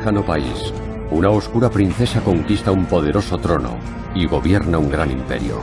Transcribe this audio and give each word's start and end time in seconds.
lejano 0.00 0.24
país, 0.24 0.72
una 1.10 1.28
oscura 1.28 1.68
princesa 1.68 2.22
conquista 2.22 2.72
un 2.72 2.86
poderoso 2.86 3.36
trono 3.36 3.78
y 4.14 4.26
gobierna 4.26 4.78
un 4.78 4.88
gran 4.88 5.10
imperio. 5.10 5.60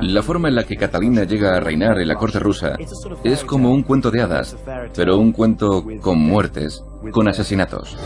La 0.00 0.22
forma 0.22 0.48
en 0.48 0.56
la 0.56 0.64
que 0.64 0.76
Catalina 0.76 1.22
llega 1.22 1.56
a 1.56 1.60
reinar 1.60 2.00
en 2.00 2.08
la 2.08 2.16
corte 2.16 2.40
rusa 2.40 2.74
es 3.22 3.44
como 3.44 3.70
un 3.70 3.84
cuento 3.84 4.10
de 4.10 4.22
hadas, 4.22 4.56
pero 4.92 5.16
un 5.16 5.30
cuento 5.30 5.84
con 6.00 6.18
muertes, 6.18 6.84
con 7.12 7.28
asesinatos. 7.28 7.96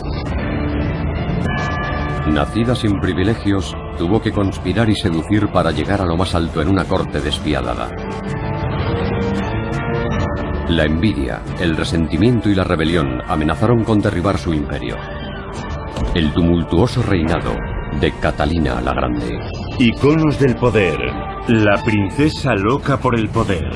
Nacida 2.29 2.75
sin 2.75 3.01
privilegios, 3.01 3.75
tuvo 3.96 4.21
que 4.21 4.32
conspirar 4.32 4.91
y 4.91 4.95
seducir 4.95 5.48
para 5.51 5.71
llegar 5.71 6.03
a 6.03 6.07
lo 6.07 6.19
más 6.19 6.35
alto 6.35 6.61
en 6.61 6.69
una 6.69 6.85
corte 6.85 7.19
despiadada. 7.22 7.89
La 10.75 10.87
envidia, 10.87 11.41
el 11.61 11.77
resentimiento 11.77 12.51
y 12.51 12.55
la 12.57 12.64
rebelión 12.64 13.21
amenazaron 13.29 13.85
con 13.85 14.01
derribar 14.01 14.37
su 14.37 14.53
imperio. 14.53 14.97
El 16.17 16.33
tumultuoso 16.33 17.00
reinado 17.00 17.55
de 18.00 18.11
Catalina 18.19 18.81
la 18.81 18.93
Grande. 18.93 19.39
Iconos 19.79 20.37
del 20.41 20.57
poder. 20.57 20.99
La 21.47 21.81
princesa 21.81 22.57
loca 22.57 22.97
por 22.99 23.17
el 23.17 23.29
poder. 23.29 23.71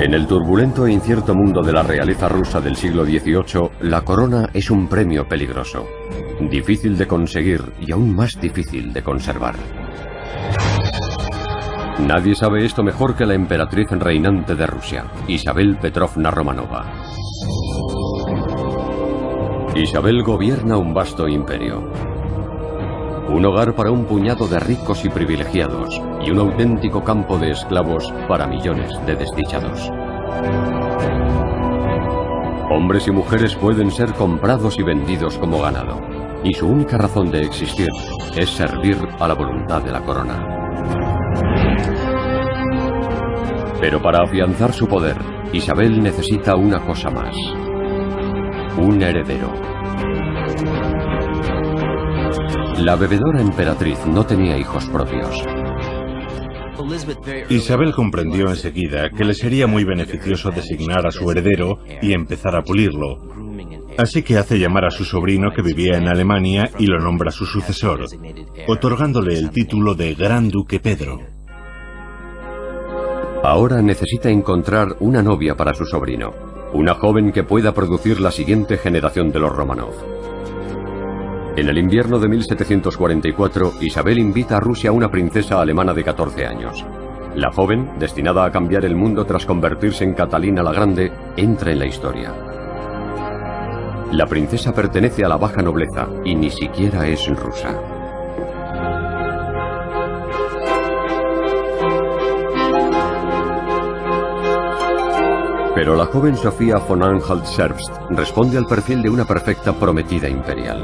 En 0.00 0.12
el 0.12 0.26
turbulento 0.26 0.88
e 0.88 0.92
incierto 0.92 1.36
mundo 1.36 1.62
de 1.62 1.72
la 1.72 1.84
realeza 1.84 2.28
rusa 2.28 2.60
del 2.60 2.74
siglo 2.74 3.04
XVIII, 3.04 3.70
la 3.82 4.02
corona 4.02 4.50
es 4.52 4.68
un 4.68 4.88
premio 4.88 5.28
peligroso, 5.28 5.86
difícil 6.50 6.98
de 6.98 7.06
conseguir 7.06 7.62
y 7.80 7.92
aún 7.92 8.16
más 8.16 8.40
difícil 8.40 8.92
de 8.92 9.04
conservar. 9.04 9.54
Nadie 12.06 12.34
sabe 12.34 12.64
esto 12.64 12.82
mejor 12.82 13.14
que 13.14 13.24
la 13.24 13.34
emperatriz 13.34 13.88
reinante 13.92 14.56
de 14.56 14.66
Rusia, 14.66 15.04
Isabel 15.28 15.78
Petrovna 15.78 16.32
Romanova. 16.32 16.84
Isabel 19.76 20.24
gobierna 20.24 20.76
un 20.78 20.92
vasto 20.92 21.28
imperio. 21.28 21.90
Un 23.28 23.46
hogar 23.46 23.74
para 23.76 23.92
un 23.92 24.04
puñado 24.04 24.48
de 24.48 24.58
ricos 24.58 25.04
y 25.04 25.10
privilegiados 25.10 26.00
y 26.26 26.32
un 26.32 26.40
auténtico 26.40 27.04
campo 27.04 27.38
de 27.38 27.52
esclavos 27.52 28.12
para 28.28 28.48
millones 28.48 28.90
de 29.06 29.14
desdichados. 29.14 29.88
Hombres 32.68 33.06
y 33.06 33.12
mujeres 33.12 33.54
pueden 33.54 33.92
ser 33.92 34.12
comprados 34.14 34.76
y 34.76 34.82
vendidos 34.82 35.38
como 35.38 35.60
ganado, 35.60 36.00
y 36.42 36.52
su 36.52 36.66
única 36.66 36.98
razón 36.98 37.30
de 37.30 37.42
existir 37.42 37.88
es 38.36 38.50
servir 38.50 38.98
a 39.20 39.28
la 39.28 39.34
voluntad 39.34 39.82
de 39.82 39.92
la 39.92 40.02
corona. 40.02 40.61
Pero 43.82 44.00
para 44.00 44.22
afianzar 44.22 44.72
su 44.72 44.86
poder, 44.86 45.16
Isabel 45.52 46.00
necesita 46.00 46.54
una 46.54 46.86
cosa 46.86 47.10
más. 47.10 47.34
Un 48.78 49.02
heredero. 49.02 49.52
La 52.78 52.94
bebedora 52.94 53.40
emperatriz 53.40 54.06
no 54.06 54.24
tenía 54.24 54.56
hijos 54.56 54.86
propios. 54.86 55.44
Isabel 57.48 57.92
comprendió 57.92 58.50
enseguida 58.50 59.10
que 59.10 59.24
le 59.24 59.34
sería 59.34 59.66
muy 59.66 59.82
beneficioso 59.82 60.52
designar 60.52 61.04
a 61.04 61.10
su 61.10 61.28
heredero 61.28 61.80
y 62.00 62.12
empezar 62.12 62.54
a 62.54 62.62
pulirlo. 62.62 63.18
Así 63.98 64.22
que 64.22 64.38
hace 64.38 64.60
llamar 64.60 64.84
a 64.84 64.90
su 64.92 65.04
sobrino 65.04 65.50
que 65.50 65.62
vivía 65.62 65.98
en 65.98 66.06
Alemania 66.06 66.70
y 66.78 66.86
lo 66.86 67.00
nombra 67.00 67.32
su 67.32 67.46
sucesor, 67.46 68.06
otorgándole 68.68 69.36
el 69.36 69.50
título 69.50 69.96
de 69.96 70.14
Gran 70.14 70.50
Duque 70.50 70.78
Pedro. 70.78 71.41
Ahora 73.44 73.82
necesita 73.82 74.30
encontrar 74.30 74.94
una 75.00 75.20
novia 75.20 75.56
para 75.56 75.74
su 75.74 75.84
sobrino, 75.84 76.32
una 76.72 76.94
joven 76.94 77.32
que 77.32 77.42
pueda 77.42 77.74
producir 77.74 78.20
la 78.20 78.30
siguiente 78.30 78.78
generación 78.78 79.32
de 79.32 79.40
los 79.40 79.50
Romanov. 79.50 79.94
En 81.56 81.68
el 81.68 81.76
invierno 81.76 82.20
de 82.20 82.28
1744, 82.28 83.72
Isabel 83.80 84.18
invita 84.18 84.58
a 84.58 84.60
Rusia 84.60 84.90
a 84.90 84.92
una 84.92 85.10
princesa 85.10 85.60
alemana 85.60 85.92
de 85.92 86.04
14 86.04 86.46
años. 86.46 86.84
La 87.34 87.50
joven, 87.50 87.90
destinada 87.98 88.44
a 88.44 88.52
cambiar 88.52 88.84
el 88.84 88.94
mundo 88.94 89.24
tras 89.24 89.44
convertirse 89.44 90.04
en 90.04 90.14
Catalina 90.14 90.62
la 90.62 90.72
Grande, 90.72 91.10
entra 91.36 91.72
en 91.72 91.80
la 91.80 91.86
historia. 91.86 92.32
La 94.12 94.26
princesa 94.26 94.72
pertenece 94.72 95.24
a 95.24 95.28
la 95.28 95.36
baja 95.36 95.62
nobleza 95.62 96.08
y 96.24 96.36
ni 96.36 96.50
siquiera 96.50 97.08
es 97.08 97.26
rusa. 97.28 97.91
Pero 105.82 105.96
la 105.96 106.06
joven 106.06 106.36
Sofía 106.36 106.76
von 106.76 107.02
Anhalt-Zerbst 107.02 107.92
responde 108.10 108.56
al 108.56 108.66
perfil 108.66 109.02
de 109.02 109.10
una 109.10 109.24
perfecta 109.24 109.72
prometida 109.72 110.28
imperial. 110.28 110.80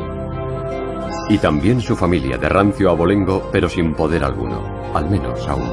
Y 1.29 1.39
también 1.39 1.81
su 1.81 1.95
familia 1.95 2.37
de 2.37 2.49
rancio 2.49 2.91
abolengo, 2.91 3.49
pero 3.53 3.69
sin 3.69 3.95
poder 3.95 4.25
alguno, 4.25 4.61
al 4.93 5.09
menos 5.09 5.47
aún. 5.47 5.71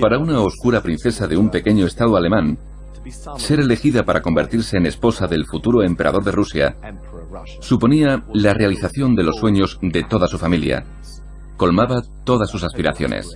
Para 0.00 0.18
una 0.18 0.40
oscura 0.40 0.80
princesa 0.80 1.28
de 1.28 1.36
un 1.36 1.48
pequeño 1.48 1.86
estado 1.86 2.16
alemán, 2.16 2.58
ser 3.36 3.60
elegida 3.60 4.04
para 4.04 4.20
convertirse 4.20 4.78
en 4.78 4.86
esposa 4.86 5.28
del 5.28 5.46
futuro 5.46 5.84
emperador 5.84 6.24
de 6.24 6.32
Rusia 6.32 6.76
suponía 7.60 8.24
la 8.34 8.52
realización 8.52 9.14
de 9.14 9.22
los 9.22 9.36
sueños 9.36 9.78
de 9.80 10.02
toda 10.02 10.26
su 10.26 10.38
familia. 10.38 10.84
Colmaba 11.56 12.02
todas 12.24 12.50
sus 12.50 12.64
aspiraciones. 12.64 13.32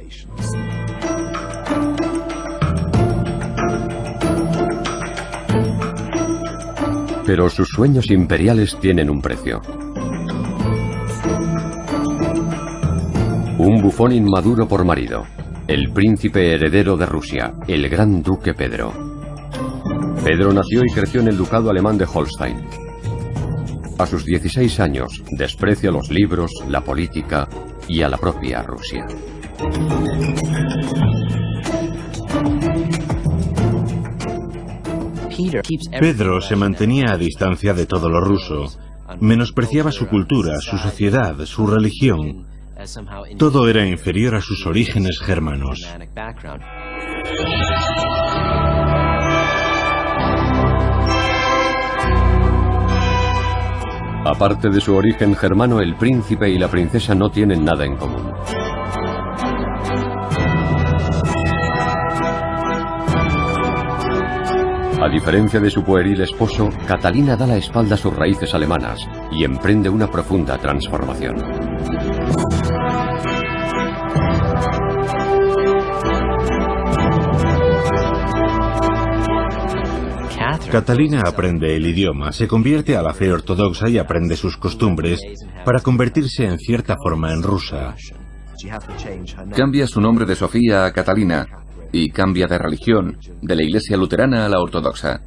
Pero 7.33 7.49
sus 7.49 7.67
sueños 7.67 8.11
imperiales 8.11 8.77
tienen 8.79 9.09
un 9.09 9.23
precio. 9.23 9.63
Un 13.57 13.81
bufón 13.81 14.13
inmaduro 14.13 14.69
por 14.69 14.85
marido, 14.85 15.25
el 15.67 15.91
príncipe 15.95 16.53
heredero 16.53 16.99
de 16.99 17.07
Rusia, 17.07 17.55
el 17.67 17.89
gran 17.89 18.23
duque 18.23 18.53
Pedro. 18.53 18.93
Pedro 20.23 20.53
nació 20.53 20.83
y 20.85 20.93
creció 20.93 21.23
en 21.23 21.29
el 21.29 21.39
ducado 21.39 21.71
alemán 21.71 21.97
de 21.97 22.05
Holstein. 22.05 22.67
A 23.99 24.05
sus 24.05 24.27
16 24.27 24.81
años 24.81 25.23
desprecia 25.31 25.91
los 25.91 26.11
libros, 26.11 26.51
la 26.69 26.83
política 26.83 27.49
y 27.89 28.03
a 28.03 28.11
la 28.11 28.19
propia 28.19 28.63
Rusia. 28.63 29.07
Pedro 36.01 36.41
se 36.41 36.57
mantenía 36.57 37.13
a 37.13 37.17
distancia 37.17 37.75
de 37.75 37.87
todo 37.87 38.09
lo 38.09 38.21
ruso. 38.21 38.67
Menospreciaba 39.21 39.93
su 39.93 40.07
cultura, 40.07 40.61
su 40.61 40.79
sociedad, 40.79 41.45
su 41.45 41.67
religión. 41.67 42.47
Todo 43.37 43.69
era 43.69 43.87
inferior 43.87 44.35
a 44.35 44.41
sus 44.41 44.67
orígenes 44.67 45.21
germanos. 45.21 45.87
Aparte 54.25 54.71
de 54.71 54.81
su 54.81 54.95
origen 54.95 55.35
germano, 55.35 55.81
el 55.81 55.97
príncipe 55.97 56.49
y 56.49 56.59
la 56.59 56.69
princesa 56.69 57.15
no 57.15 57.31
tienen 57.31 57.65
nada 57.65 57.85
en 57.85 57.97
común. 57.97 58.33
A 65.03 65.09
diferencia 65.09 65.59
de 65.59 65.69
su 65.69 65.83
pueril 65.83 66.21
esposo, 66.21 66.69
Catalina 66.87 67.35
da 67.35 67.45
la 67.45 67.57
espalda 67.57 67.97
a 67.97 67.99
sus 67.99 68.15
raíces 68.15 68.55
alemanas 68.55 69.01
y 69.33 69.43
emprende 69.43 69.91
una 69.91 70.07
profunda 70.07 70.57
transformación. 70.59 71.35
Catalina 80.71 81.23
aprende 81.27 81.75
el 81.75 81.85
idioma, 81.85 82.31
se 82.31 82.47
convierte 82.47 82.97
a 82.97 83.03
la 83.03 83.13
fe 83.13 83.33
ortodoxa 83.33 83.89
y 83.89 83.99
aprende 83.99 84.37
sus 84.37 84.57
costumbres 84.57 85.21
para 85.65 85.81
convertirse 85.81 86.45
en 86.45 86.61
cierta 86.61 86.97
forma 87.03 87.33
en 87.33 87.43
rusa. 87.43 87.97
Cambia 89.57 89.89
su 89.89 90.01
nombre 90.01 90.27
de 90.27 90.37
Sofía 90.37 90.85
a 90.85 90.93
Catalina 90.93 91.45
y 91.93 92.11
cambia 92.11 92.47
de 92.47 92.59
religión, 92.59 93.19
de 93.41 93.57
la 93.57 93.63
iglesia 93.63 93.97
luterana 93.97 94.47
a 94.47 94.49
la 94.49 94.61
ortodoxa. 94.61 95.21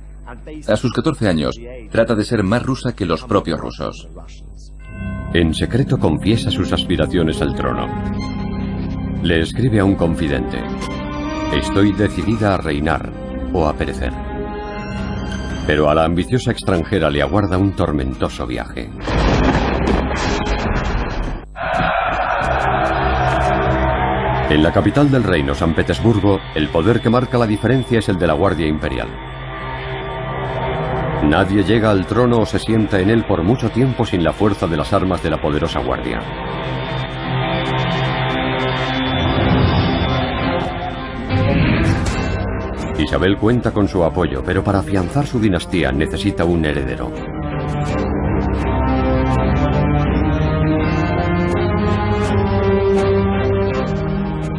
A 0.68 0.76
sus 0.76 0.92
14 0.92 1.30
años, 1.30 1.56
trata 1.92 2.16
de 2.16 2.24
ser 2.24 2.44
más 2.44 2.64
rusa 2.64 2.96
que 2.96 3.06
los 3.06 3.24
propios 3.24 3.60
rusos. 3.60 4.08
En 5.34 5.54
secreto 5.54 5.98
confiesa 5.98 6.50
sus 6.50 6.74
aspiraciones 6.74 7.42
al 7.42 7.56
trono. 7.56 7.88
Le 9.22 9.42
escribe 9.42 9.80
a 9.80 9.86
un 9.86 9.96
confidente, 9.96 10.60
Estoy 11.54 11.94
decidida 11.94 12.56
a 12.56 12.58
reinar 12.58 13.12
o 13.54 13.68
a 13.68 13.74
perecer. 13.74 14.12
Pero 15.68 15.90
a 15.90 15.96
la 15.96 16.04
ambiciosa 16.04 16.52
extranjera 16.52 17.10
le 17.10 17.22
aguarda 17.22 17.58
un 17.58 17.74
tormentoso 17.74 18.46
viaje. 18.46 18.90
En 24.48 24.62
la 24.62 24.72
capital 24.72 25.10
del 25.10 25.24
reino, 25.24 25.56
San 25.56 25.74
Petersburgo, 25.74 26.40
el 26.54 26.70
poder 26.70 27.02
que 27.02 27.10
marca 27.10 27.38
la 27.38 27.48
diferencia 27.48 27.98
es 27.98 28.10
el 28.10 28.20
de 28.20 28.28
la 28.28 28.34
Guardia 28.34 28.68
Imperial. 28.68 29.08
Nadie 31.24 31.64
llega 31.64 31.90
al 31.90 32.06
trono 32.06 32.38
o 32.42 32.46
se 32.46 32.60
sienta 32.60 33.00
en 33.00 33.10
él 33.10 33.26
por 33.26 33.44
mucho 33.44 33.72
tiempo 33.72 34.06
sin 34.06 34.24
la 34.24 34.34
fuerza 34.34 34.68
de 34.68 34.78
las 34.78 34.94
armas 34.94 35.24
de 35.24 35.32
la 35.32 35.42
poderosa 35.42 35.80
Guardia. 35.80 36.20
Isabel 43.00 43.38
cuenta 43.38 43.72
con 43.72 43.88
su 43.88 44.04
apoyo, 44.04 44.44
pero 44.46 44.64
para 44.64 44.80
afianzar 44.80 45.26
su 45.26 45.40
dinastía 45.40 45.92
necesita 45.92 46.46
un 46.46 46.64
heredero. 46.66 47.12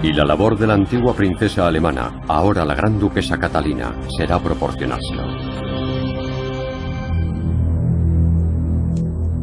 Y 0.06 0.12
la 0.12 0.25
labor 0.25 0.56
de 0.56 0.69
la 0.69 0.75
antigua 0.75 1.17
princesa 1.17 1.67
alemana, 1.67 2.20
ahora 2.29 2.64
la 2.64 2.76
gran 2.76 2.97
duquesa 2.97 3.41
Catalina, 3.41 3.93
será 4.17 4.38
proporcionárselo. 4.38 5.25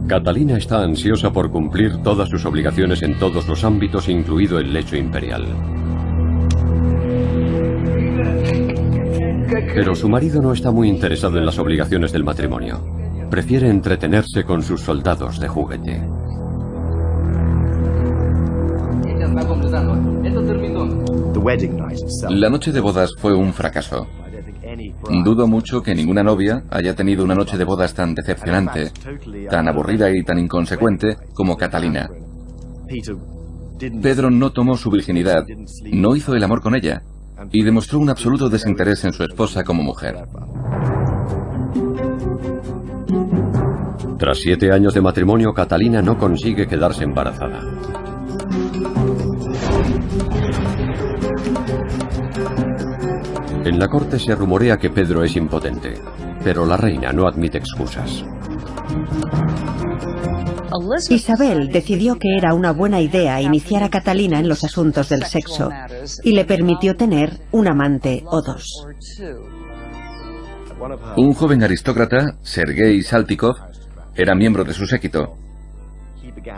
Catalina 0.08 0.56
está 0.56 0.82
ansiosa 0.82 1.34
por 1.34 1.52
cumplir 1.52 1.98
todas 1.98 2.30
sus 2.30 2.46
obligaciones 2.46 3.02
en 3.04 3.20
todos 3.20 3.46
los 3.46 3.62
ámbitos, 3.66 4.08
incluido 4.08 4.58
el 4.58 4.72
lecho 4.72 4.96
imperial. 4.96 5.46
Pero 9.76 9.96
su 9.96 10.08
marido 10.08 10.42
no 10.42 10.54
está 10.54 10.72
muy 10.72 10.88
interesado 10.88 11.40
en 11.40 11.46
las 11.46 11.60
obligaciones 11.60 12.14
del 12.14 12.24
matrimonio. 12.24 12.82
Prefiere 13.30 13.70
entretenerse 13.70 14.46
con 14.46 14.64
sus 14.64 14.80
soldados 14.80 15.42
de 15.42 15.48
juguete. 15.50 16.08
La 22.30 22.50
noche 22.50 22.72
de 22.72 22.80
bodas 22.80 23.12
fue 23.18 23.36
un 23.36 23.54
fracaso. 23.54 24.08
Dudo 25.24 25.48
mucho 25.48 25.82
que 25.82 25.94
ninguna 25.94 26.24
novia 26.24 26.64
haya 26.70 26.96
tenido 26.96 27.24
una 27.24 27.36
noche 27.36 27.58
de 27.58 27.64
bodas 27.64 27.94
tan 27.94 28.16
decepcionante, 28.16 28.92
tan 29.50 29.68
aburrida 29.68 30.10
y 30.10 30.24
tan 30.24 30.40
inconsecuente 30.40 31.18
como 31.34 31.58
Catalina. 31.58 32.10
Pedro 34.02 34.30
no 34.30 34.52
tomó 34.52 34.78
su 34.78 34.90
virginidad, 34.90 35.46
no 35.92 36.16
hizo 36.16 36.34
el 36.34 36.44
amor 36.44 36.62
con 36.62 36.76
ella 36.76 37.04
y 37.52 37.64
demostró 37.64 38.00
un 38.00 38.10
absoluto 38.10 38.50
desinterés 38.50 39.04
en 39.04 39.14
su 39.14 39.24
esposa 39.24 39.64
como 39.64 39.84
mujer. 39.84 40.16
Tras 44.18 44.38
siete 44.40 44.72
años 44.72 44.94
de 44.94 45.02
matrimonio, 45.02 45.54
Catalina 45.54 46.02
no 46.02 46.18
consigue 46.18 46.68
quedarse 46.68 47.04
embarazada. 47.04 47.62
En 53.66 53.80
la 53.80 53.88
corte 53.88 54.20
se 54.20 54.36
rumorea 54.36 54.78
que 54.78 54.90
Pedro 54.90 55.24
es 55.24 55.36
impotente, 55.36 55.94
pero 56.44 56.66
la 56.66 56.76
reina 56.76 57.14
no 57.14 57.28
admite 57.28 57.58
excusas. 57.58 58.24
Isabel 61.10 61.70
decidió 61.70 62.20
que 62.20 62.38
era 62.38 62.54
una 62.54 62.72
buena 62.72 63.00
idea 63.00 63.42
iniciar 63.42 63.84
a 63.84 63.90
Catalina 63.90 64.40
en 64.40 64.48
los 64.48 64.64
asuntos 64.64 65.10
del 65.10 65.24
sexo 65.24 65.70
y 66.24 66.34
le 66.34 66.46
permitió 66.46 66.96
tener 66.96 67.40
un 67.52 67.68
amante 67.68 68.24
o 68.28 68.42
dos. 68.42 68.86
Un 71.18 71.34
joven 71.34 71.64
aristócrata, 71.64 72.38
Sergei 72.42 73.02
Saltikov, 73.02 73.56
era 74.16 74.36
miembro 74.36 74.64
de 74.64 74.74
su 74.74 74.86
séquito. 74.86 75.38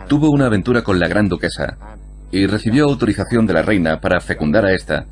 Tuvo 0.08 0.30
una 0.30 0.46
aventura 0.46 0.82
con 0.82 0.98
la 0.98 1.08
gran 1.08 1.28
duquesa 1.28 1.76
y 2.32 2.46
recibió 2.46 2.84
autorización 2.84 3.46
de 3.46 3.54
la 3.54 3.62
reina 3.62 4.00
para 4.00 4.20
fecundar 4.20 4.66
a 4.66 4.74
esta 4.74 5.06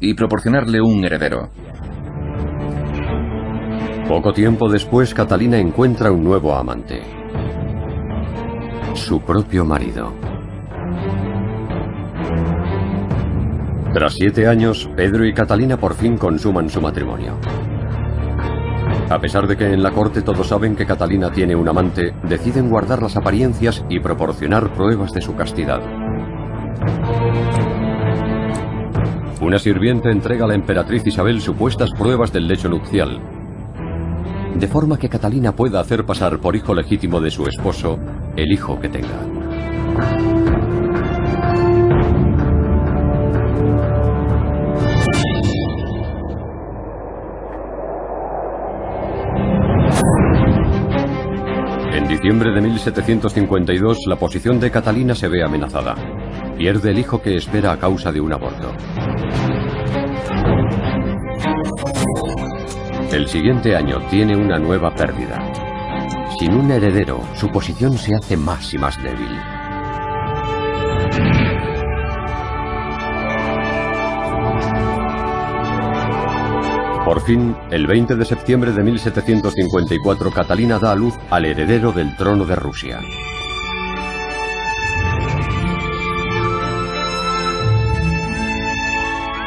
y 0.00 0.14
proporcionarle 0.14 0.80
un 0.80 1.04
heredero. 1.04 1.50
Poco 4.08 4.32
tiempo 4.32 4.68
después, 4.68 5.12
Catalina 5.14 5.58
encuentra 5.58 6.12
un 6.12 6.22
nuevo 6.22 6.54
amante. 6.54 7.02
Su 8.94 9.20
propio 9.20 9.64
marido. 9.64 10.12
Tras 13.92 14.14
siete 14.14 14.46
años, 14.46 14.88
Pedro 14.94 15.24
y 15.24 15.32
Catalina 15.32 15.76
por 15.78 15.94
fin 15.94 16.18
consuman 16.18 16.68
su 16.68 16.80
matrimonio. 16.80 17.38
A 19.08 19.18
pesar 19.18 19.46
de 19.46 19.56
que 19.56 19.72
en 19.72 19.82
la 19.82 19.92
corte 19.92 20.22
todos 20.22 20.48
saben 20.48 20.76
que 20.76 20.84
Catalina 20.84 21.30
tiene 21.30 21.56
un 21.56 21.68
amante, 21.68 22.12
deciden 22.24 22.68
guardar 22.68 23.02
las 23.02 23.16
apariencias 23.16 23.84
y 23.88 24.00
proporcionar 24.00 24.72
pruebas 24.74 25.12
de 25.12 25.22
su 25.22 25.34
castidad. 25.34 25.80
Una 29.46 29.60
sirvienta 29.60 30.10
entrega 30.10 30.44
a 30.44 30.48
la 30.48 30.56
emperatriz 30.56 31.06
Isabel 31.06 31.40
supuestas 31.40 31.90
pruebas 31.96 32.32
del 32.32 32.48
lecho 32.48 32.68
nupcial, 32.68 33.20
de 34.56 34.66
forma 34.66 34.98
que 34.98 35.08
Catalina 35.08 35.54
pueda 35.54 35.78
hacer 35.78 36.04
pasar 36.04 36.40
por 36.40 36.56
hijo 36.56 36.74
legítimo 36.74 37.20
de 37.20 37.30
su 37.30 37.46
esposo 37.46 37.96
el 38.34 38.50
hijo 38.50 38.80
que 38.80 38.88
tenga. 38.88 39.20
En 51.92 52.08
diciembre 52.08 52.50
de 52.50 52.60
1752 52.62 53.98
la 54.08 54.16
posición 54.16 54.58
de 54.58 54.72
Catalina 54.72 55.14
se 55.14 55.28
ve 55.28 55.44
amenazada. 55.44 55.94
Pierde 56.56 56.90
el 56.90 56.98
hijo 56.98 57.20
que 57.20 57.36
espera 57.36 57.72
a 57.72 57.78
causa 57.78 58.10
de 58.10 58.20
un 58.20 58.32
aborto. 58.32 58.72
El 63.12 63.28
siguiente 63.28 63.76
año 63.76 63.98
tiene 64.08 64.36
una 64.36 64.58
nueva 64.58 64.94
pérdida. 64.94 65.38
Sin 66.38 66.54
un 66.54 66.70
heredero, 66.70 67.20
su 67.34 67.48
posición 67.48 67.96
se 67.96 68.14
hace 68.14 68.36
más 68.36 68.72
y 68.72 68.78
más 68.78 69.02
débil. 69.02 69.38
Por 77.04 77.20
fin, 77.22 77.54
el 77.70 77.86
20 77.86 78.16
de 78.16 78.24
septiembre 78.24 78.72
de 78.72 78.82
1754, 78.82 80.30
Catalina 80.32 80.78
da 80.78 80.92
a 80.92 80.96
luz 80.96 81.14
al 81.30 81.44
heredero 81.44 81.92
del 81.92 82.16
trono 82.16 82.44
de 82.44 82.56
Rusia. 82.56 83.00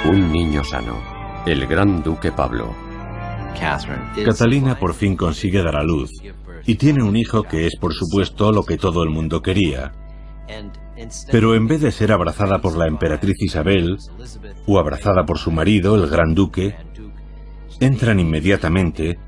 Un 0.09 0.31
niño 0.31 0.63
sano, 0.63 0.97
el 1.45 1.67
gran 1.67 2.01
duque 2.01 2.31
Pablo. 2.31 2.73
Catalina 4.25 4.73
por 4.73 4.95
fin 4.95 5.15
consigue 5.15 5.61
dar 5.61 5.75
a 5.75 5.83
luz 5.83 6.09
y 6.65 6.75
tiene 6.75 7.03
un 7.03 7.15
hijo 7.15 7.43
que 7.43 7.67
es 7.67 7.75
por 7.75 7.93
supuesto 7.93 8.51
lo 8.51 8.63
que 8.63 8.77
todo 8.77 9.03
el 9.03 9.11
mundo 9.11 9.43
quería. 9.43 9.91
Pero 11.31 11.53
en 11.53 11.67
vez 11.67 11.81
de 11.81 11.91
ser 11.91 12.11
abrazada 12.11 12.57
por 12.57 12.75
la 12.75 12.87
emperatriz 12.87 13.35
Isabel 13.39 13.97
o 14.65 14.79
abrazada 14.79 15.27
por 15.27 15.37
su 15.37 15.51
marido, 15.51 15.93
el 15.93 16.09
gran 16.09 16.33
duque, 16.33 16.75
entran 17.79 18.19
inmediatamente 18.19 19.19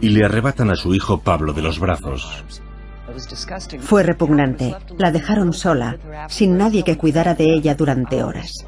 y 0.00 0.08
le 0.08 0.24
arrebatan 0.24 0.70
a 0.70 0.74
su 0.76 0.94
hijo 0.94 1.20
Pablo 1.20 1.52
de 1.52 1.60
los 1.60 1.78
brazos. 1.78 2.42
Fue 3.80 4.04
repugnante. 4.04 4.74
La 4.96 5.12
dejaron 5.12 5.52
sola, 5.52 5.98
sin 6.30 6.56
nadie 6.56 6.82
que 6.82 6.96
cuidara 6.96 7.34
de 7.34 7.52
ella 7.52 7.74
durante 7.74 8.22
horas. 8.22 8.64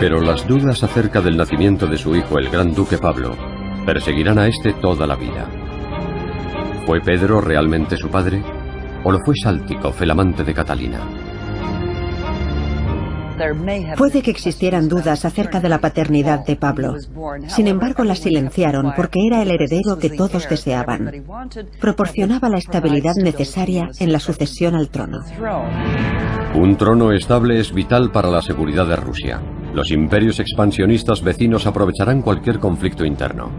Pero 0.00 0.20
las 0.20 0.46
dudas 0.46 0.84
acerca 0.84 1.20
del 1.20 1.36
nacimiento 1.36 1.88
de 1.88 1.98
su 1.98 2.14
hijo, 2.14 2.38
el 2.38 2.48
gran 2.50 2.72
duque 2.72 2.98
Pablo, 2.98 3.36
perseguirán 3.84 4.38
a 4.38 4.46
este 4.46 4.72
toda 4.74 5.08
la 5.08 5.16
vida. 5.16 5.48
¿Fue 6.86 7.00
Pedro 7.00 7.40
realmente 7.40 7.96
su 7.96 8.08
padre? 8.08 8.40
¿O 9.02 9.10
lo 9.10 9.18
fue 9.24 9.34
Saltikov, 9.34 10.00
el 10.00 10.10
amante 10.12 10.44
de 10.44 10.54
Catalina? 10.54 11.00
Puede 13.96 14.22
que 14.22 14.30
existieran 14.30 14.88
dudas 14.88 15.24
acerca 15.24 15.60
de 15.60 15.68
la 15.68 15.78
paternidad 15.78 16.44
de 16.44 16.56
Pablo. 16.56 16.94
Sin 17.46 17.66
embargo, 17.66 18.04
las 18.04 18.20
silenciaron 18.20 18.92
porque 18.96 19.20
era 19.26 19.42
el 19.42 19.50
heredero 19.50 19.98
que 19.98 20.10
todos 20.10 20.48
deseaban. 20.48 21.24
Proporcionaba 21.80 22.48
la 22.48 22.58
estabilidad 22.58 23.14
necesaria 23.16 23.90
en 23.98 24.12
la 24.12 24.20
sucesión 24.20 24.74
al 24.74 24.88
trono. 24.88 25.18
Un 26.54 26.76
trono 26.76 27.12
estable 27.12 27.60
es 27.60 27.72
vital 27.72 28.10
para 28.10 28.30
la 28.30 28.42
seguridad 28.42 28.86
de 28.86 28.96
Rusia. 28.96 29.40
Los 29.74 29.90
imperios 29.90 30.40
expansionistas 30.40 31.22
vecinos 31.22 31.66
aprovecharán 31.66 32.22
cualquier 32.22 32.58
conflicto 32.58 33.04
interno. 33.04 33.50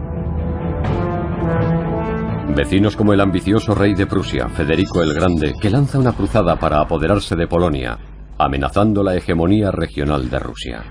Vecinos 2.54 2.96
como 2.96 3.12
el 3.12 3.20
ambicioso 3.20 3.74
rey 3.74 3.94
de 3.94 4.06
Prusia, 4.06 4.48
Federico 4.48 5.02
el 5.02 5.14
Grande, 5.14 5.54
que 5.60 5.70
lanza 5.70 5.98
una 5.98 6.12
cruzada 6.12 6.56
para 6.56 6.80
apoderarse 6.80 7.36
de 7.36 7.46
Polonia, 7.46 7.96
amenazando 8.44 9.02
la 9.02 9.16
hegemonía 9.16 9.70
regional 9.70 10.30
de 10.30 10.38
Rusia. 10.38 10.84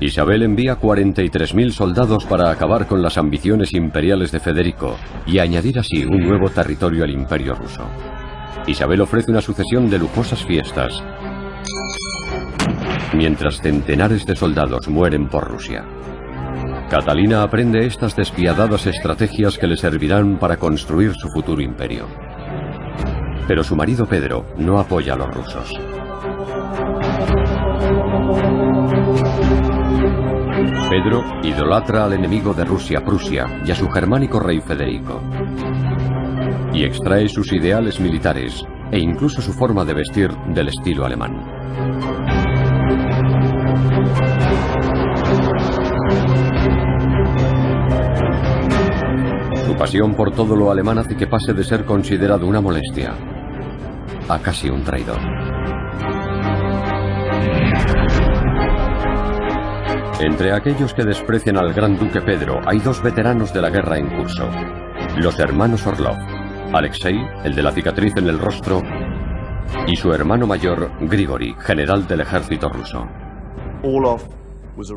Isabel 0.00 0.42
envía 0.42 0.78
43.000 0.78 1.70
soldados 1.72 2.24
para 2.24 2.50
acabar 2.50 2.86
con 2.86 3.02
las 3.02 3.18
ambiciones 3.18 3.74
imperiales 3.74 4.30
de 4.30 4.38
Federico 4.38 4.96
y 5.26 5.40
añadir 5.40 5.78
así 5.78 6.04
un 6.04 6.20
nuevo 6.20 6.50
territorio 6.50 7.02
al 7.02 7.10
imperio 7.10 7.54
ruso. 7.54 7.84
Isabel 8.66 9.00
ofrece 9.00 9.32
una 9.32 9.40
sucesión 9.40 9.90
de 9.90 9.98
lujosas 9.98 10.44
fiestas, 10.44 11.02
mientras 13.14 13.60
centenares 13.60 14.24
de 14.24 14.36
soldados 14.36 14.86
mueren 14.88 15.28
por 15.28 15.48
Rusia. 15.48 15.84
Catalina 16.88 17.42
aprende 17.42 17.84
estas 17.84 18.14
despiadadas 18.14 18.86
estrategias 18.86 19.58
que 19.58 19.66
le 19.66 19.76
servirán 19.76 20.38
para 20.38 20.56
construir 20.56 21.12
su 21.14 21.28
futuro 21.28 21.60
imperio. 21.60 22.27
Pero 23.48 23.64
su 23.64 23.74
marido 23.74 24.04
Pedro 24.04 24.44
no 24.58 24.78
apoya 24.78 25.14
a 25.14 25.16
los 25.16 25.34
rusos. 25.34 25.72
Pedro 30.90 31.22
idolatra 31.42 32.04
al 32.04 32.12
enemigo 32.12 32.52
de 32.52 32.66
Rusia, 32.66 33.00
Prusia, 33.02 33.46
y 33.64 33.70
a 33.70 33.74
su 33.74 33.88
germánico 33.88 34.38
rey 34.38 34.60
Federico. 34.60 35.22
Y 36.74 36.84
extrae 36.84 37.26
sus 37.30 37.50
ideales 37.54 37.98
militares 38.00 38.62
e 38.92 38.98
incluso 38.98 39.40
su 39.40 39.54
forma 39.54 39.82
de 39.86 39.94
vestir 39.94 40.30
del 40.48 40.68
estilo 40.68 41.06
alemán. 41.06 41.42
Su 49.64 49.74
pasión 49.74 50.14
por 50.14 50.32
todo 50.32 50.54
lo 50.54 50.70
alemán 50.70 50.98
hace 50.98 51.16
que 51.16 51.26
pase 51.26 51.54
de 51.54 51.64
ser 51.64 51.86
considerado 51.86 52.46
una 52.46 52.60
molestia 52.60 53.14
a 54.28 54.38
casi 54.40 54.68
un 54.68 54.82
traidor. 54.82 55.18
Entre 60.20 60.52
aquellos 60.52 60.92
que 60.94 61.04
desprecian 61.04 61.56
al 61.56 61.72
gran 61.72 61.96
duque 61.96 62.20
Pedro 62.20 62.60
hay 62.66 62.80
dos 62.80 63.02
veteranos 63.02 63.52
de 63.52 63.62
la 63.62 63.70
guerra 63.70 63.98
en 63.98 64.08
curso, 64.08 64.48
los 65.16 65.38
hermanos 65.38 65.86
Orlov, 65.86 66.16
Alexei, 66.72 67.16
el 67.44 67.54
de 67.54 67.62
la 67.62 67.72
cicatriz 67.72 68.16
en 68.16 68.28
el 68.28 68.38
rostro, 68.38 68.82
y 69.86 69.96
su 69.96 70.12
hermano 70.12 70.46
mayor, 70.46 70.90
Grigori, 71.00 71.54
general 71.60 72.06
del 72.06 72.20
ejército 72.20 72.68
ruso. 72.68 73.06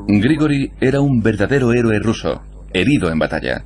Grigori 0.07 0.71
era 0.79 1.01
un 1.01 1.21
verdadero 1.21 1.71
héroe 1.71 1.99
ruso, 1.99 2.41
herido 2.73 3.11
en 3.11 3.19
batalla. 3.19 3.63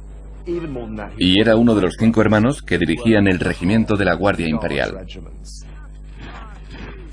Y 1.17 1.39
era 1.39 1.55
uno 1.55 1.75
de 1.75 1.81
los 1.81 1.95
cinco 1.97 2.21
hermanos 2.21 2.61
que 2.61 2.77
dirigían 2.77 3.27
el 3.27 3.39
regimiento 3.39 3.95
de 3.95 4.05
la 4.05 4.15
Guardia 4.15 4.47
Imperial. 4.47 5.05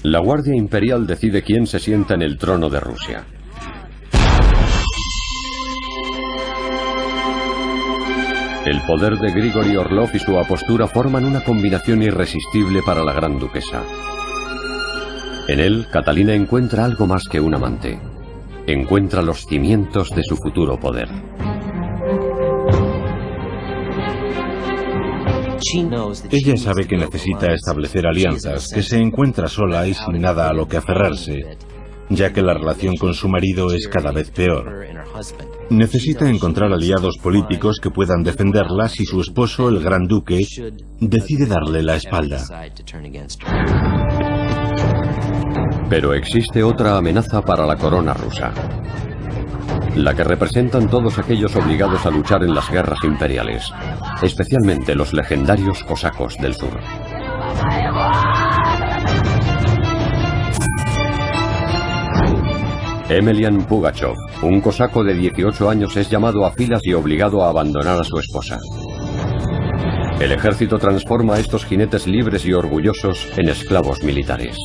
La 0.02 0.18
Guardia 0.18 0.54
Imperial 0.54 1.06
decide 1.06 1.42
quién 1.42 1.66
se 1.66 1.78
sienta 1.78 2.14
en 2.14 2.22
el 2.22 2.36
trono 2.36 2.68
de 2.68 2.80
Rusia. 2.80 3.24
El 8.64 8.80
poder 8.82 9.18
de 9.18 9.32
Grigori 9.32 9.76
Orlov 9.76 10.10
y 10.14 10.20
su 10.20 10.38
apostura 10.38 10.86
forman 10.86 11.24
una 11.24 11.42
combinación 11.42 12.02
irresistible 12.02 12.80
para 12.84 13.02
la 13.02 13.12
gran 13.12 13.38
duquesa. 13.38 13.82
En 15.48 15.58
él, 15.58 15.86
Catalina 15.90 16.32
encuentra 16.34 16.84
algo 16.84 17.06
más 17.06 17.24
que 17.28 17.40
un 17.40 17.54
amante. 17.54 17.98
Encuentra 18.66 19.22
los 19.22 19.46
cimientos 19.46 20.10
de 20.10 20.22
su 20.22 20.36
futuro 20.36 20.78
poder. 20.78 21.08
Ella 26.30 26.56
sabe 26.56 26.86
que 26.86 26.96
necesita 26.96 27.52
establecer 27.52 28.06
alianzas, 28.06 28.70
que 28.72 28.82
se 28.82 28.98
encuentra 28.98 29.48
sola 29.48 29.86
y 29.86 29.94
sin 29.94 30.20
nada 30.20 30.48
a 30.48 30.52
lo 30.52 30.66
que 30.66 30.76
aferrarse, 30.76 31.56
ya 32.08 32.32
que 32.32 32.42
la 32.42 32.54
relación 32.54 32.94
con 32.96 33.14
su 33.14 33.28
marido 33.28 33.72
es 33.72 33.88
cada 33.88 34.12
vez 34.12 34.30
peor. 34.30 34.86
Necesita 35.70 36.28
encontrar 36.28 36.72
aliados 36.72 37.16
políticos 37.22 37.78
que 37.82 37.90
puedan 37.90 38.22
defenderla 38.22 38.88
si 38.88 39.04
su 39.04 39.20
esposo, 39.20 39.68
el 39.68 39.80
gran 39.80 40.06
duque, 40.06 40.40
decide 41.00 41.46
darle 41.46 41.82
la 41.82 41.96
espalda. 41.96 42.44
Pero 45.88 46.14
existe 46.14 46.62
otra 46.62 46.96
amenaza 46.96 47.42
para 47.42 47.66
la 47.66 47.76
corona 47.76 48.14
rusa. 48.14 48.52
La 49.96 50.14
que 50.14 50.24
representan 50.24 50.88
todos 50.88 51.18
aquellos 51.18 51.54
obligados 51.54 52.06
a 52.06 52.10
luchar 52.10 52.42
en 52.42 52.54
las 52.54 52.70
guerras 52.70 52.98
imperiales, 53.04 53.70
especialmente 54.22 54.94
los 54.94 55.12
legendarios 55.12 55.84
cosacos 55.84 56.36
del 56.38 56.54
sur. 56.54 56.80
Emelian 63.10 63.58
Pugachov, 63.66 64.16
un 64.42 64.62
cosaco 64.62 65.04
de 65.04 65.12
18 65.12 65.68
años, 65.68 65.94
es 65.98 66.08
llamado 66.08 66.46
a 66.46 66.52
filas 66.52 66.80
y 66.84 66.94
obligado 66.94 67.44
a 67.44 67.50
abandonar 67.50 68.00
a 68.00 68.04
su 68.04 68.18
esposa. 68.18 68.58
El 70.18 70.32
ejército 70.32 70.78
transforma 70.78 71.34
a 71.34 71.38
estos 71.40 71.66
jinetes 71.66 72.06
libres 72.06 72.46
y 72.46 72.54
orgullosos 72.54 73.28
en 73.36 73.50
esclavos 73.50 74.02
militares. 74.02 74.56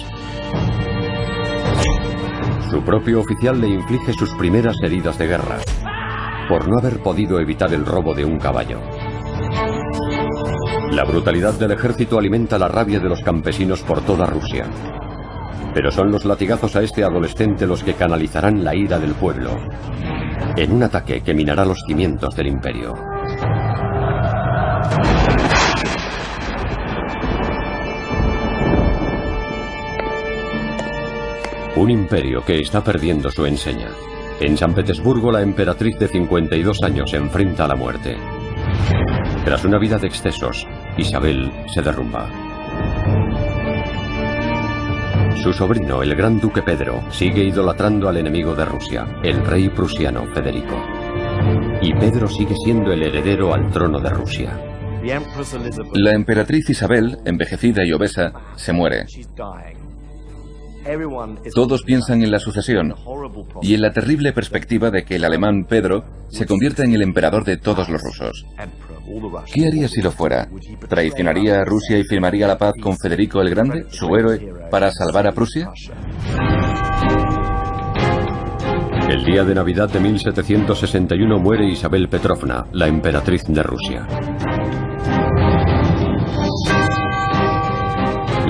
Su 2.70 2.84
propio 2.84 3.22
oficial 3.22 3.62
le 3.62 3.68
inflige 3.68 4.12
sus 4.12 4.34
primeras 4.34 4.76
heridas 4.82 5.18
de 5.18 5.28
guerra, 5.28 5.58
por 6.50 6.68
no 6.68 6.78
haber 6.78 7.02
podido 7.02 7.40
evitar 7.40 7.74
el 7.74 7.86
robo 7.86 8.14
de 8.14 8.26
un 8.26 8.38
caballo. 8.38 8.82
La 10.92 11.06
brutalidad 11.06 11.54
del 11.54 11.72
ejército 11.72 12.18
alimenta 12.18 12.58
la 12.58 12.68
rabia 12.68 13.00
de 13.00 13.08
los 13.08 13.22
campesinos 13.22 13.84
por 13.84 14.02
toda 14.02 14.26
Rusia. 14.26 14.66
Pero 15.74 15.92
son 15.92 16.12
los 16.12 16.26
latigazos 16.26 16.76
a 16.76 16.82
este 16.82 17.06
adolescente 17.06 17.66
los 17.66 17.84
que 17.84 17.94
canalizarán 17.94 18.64
la 18.64 18.76
ira 18.76 19.00
del 19.00 19.12
pueblo, 19.12 19.52
en 20.58 20.72
un 20.74 20.84
ataque 20.84 21.22
que 21.22 21.34
minará 21.34 21.64
los 21.64 21.78
cimientos 21.88 22.36
del 22.36 22.48
imperio. 22.48 22.94
Un 31.78 31.92
imperio 31.92 32.44
que 32.44 32.60
está 32.60 32.84
perdiendo 32.84 33.30
su 33.30 33.46
enseña. 33.46 33.90
En 34.40 34.58
San 34.58 34.74
Petersburgo 34.74 35.32
la 35.32 35.44
emperatriz 35.44 36.00
de 36.00 36.08
52 36.08 36.82
años 36.82 37.14
enfrenta 37.14 37.66
a 37.66 37.68
la 37.68 37.76
muerte. 37.76 38.18
Tras 39.46 39.64
una 39.64 39.78
vida 39.78 40.00
de 40.00 40.08
excesos, 40.08 40.66
Isabel 40.98 41.52
se 41.72 41.84
derrumba. 41.84 42.32
Su 45.36 45.54
sobrino, 45.54 46.02
el 46.02 46.16
gran 46.16 46.40
duque 46.40 46.64
Pedro, 46.64 47.04
sigue 47.12 47.44
idolatrando 47.44 48.10
al 48.10 48.18
enemigo 48.18 48.56
de 48.56 48.66
Rusia, 48.66 49.06
el 49.24 49.46
rey 49.46 49.70
prusiano 49.70 50.26
Federico. 50.34 50.84
Y 51.84 51.94
Pedro 51.94 52.28
sigue 52.28 52.56
siendo 52.56 52.92
el 52.92 53.04
heredero 53.04 53.54
al 53.54 53.70
trono 53.70 54.00
de 54.00 54.10
Rusia. 54.10 54.60
La 55.94 56.16
emperatriz 56.16 56.72
Isabel, 56.72 57.20
envejecida 57.24 57.86
y 57.86 57.94
obesa, 57.94 58.34
se 58.56 58.74
muere. 58.74 59.06
Todos 61.54 61.84
piensan 61.84 62.24
en 62.24 62.32
la 62.32 62.40
sucesión 62.40 62.94
y 63.62 63.74
en 63.74 63.82
la 63.82 63.92
terrible 63.92 64.34
perspectiva 64.34 64.90
de 64.90 65.04
que 65.04 65.16
el 65.16 65.26
alemán 65.26 65.66
Pedro 65.68 66.04
se 66.30 66.46
convierta 66.46 66.84
en 66.84 66.94
el 66.94 67.02
emperador 67.02 67.44
de 67.44 67.58
todos 67.58 67.90
los 67.90 68.02
rusos. 68.02 68.46
¿Qué 69.54 69.68
haría 69.68 69.88
si 69.88 70.02
lo 70.02 70.12
fuera? 70.12 70.50
¿Traicionaría 70.88 71.62
a 71.62 71.66
Rusia 71.66 71.98
y 71.98 72.04
firmaría 72.04 72.48
la 72.48 72.58
paz 72.58 72.74
con 72.82 72.98
Federico 72.98 73.42
el 73.42 73.50
Grande, 73.50 73.86
su 73.90 74.08
héroe, 74.16 74.54
para 74.70 74.92
salvar 74.92 75.28
a 75.28 75.32
Prusia? 75.32 75.70
El 79.10 79.24
día 79.24 79.46
de 79.46 79.56
Navidad 79.56 79.90
de 79.90 80.02
1761 80.02 81.40
muere 81.40 81.66
Isabel 81.66 82.10
Petrovna, 82.10 82.66
la 82.74 82.88
emperatriz 82.88 83.44
de 83.48 83.64
Rusia. 83.64 84.06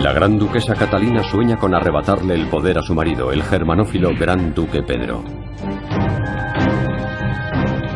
La 0.08 0.14
gran 0.14 0.38
duquesa 0.40 0.74
Catalina 0.74 1.22
sueña 1.22 1.58
con 1.58 1.76
arrebatarle 1.76 2.34
el 2.34 2.48
poder 2.48 2.78
a 2.78 2.82
su 2.82 2.96
marido, 2.96 3.30
el 3.34 3.44
germanófilo 3.44 4.12
gran 4.18 4.54
duque 4.54 4.82
Pedro. 4.82 5.22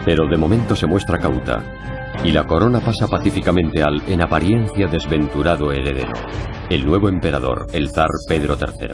Pero 0.03 0.27
de 0.27 0.37
momento 0.37 0.75
se 0.75 0.87
muestra 0.87 1.17
cauta, 1.17 1.63
y 2.25 2.33
la 2.33 2.45
corona 2.45 2.81
pasa 2.81 3.07
pacíficamente 3.07 3.81
al, 3.81 4.01
en 4.09 4.21
apariencia, 4.21 4.87
desventurado 4.87 5.71
heredero, 5.71 6.11
el 6.69 6.85
nuevo 6.85 7.07
emperador, 7.07 7.67
el 7.71 7.89
zar 7.89 8.09
Pedro 8.27 8.57
III. 8.59 8.89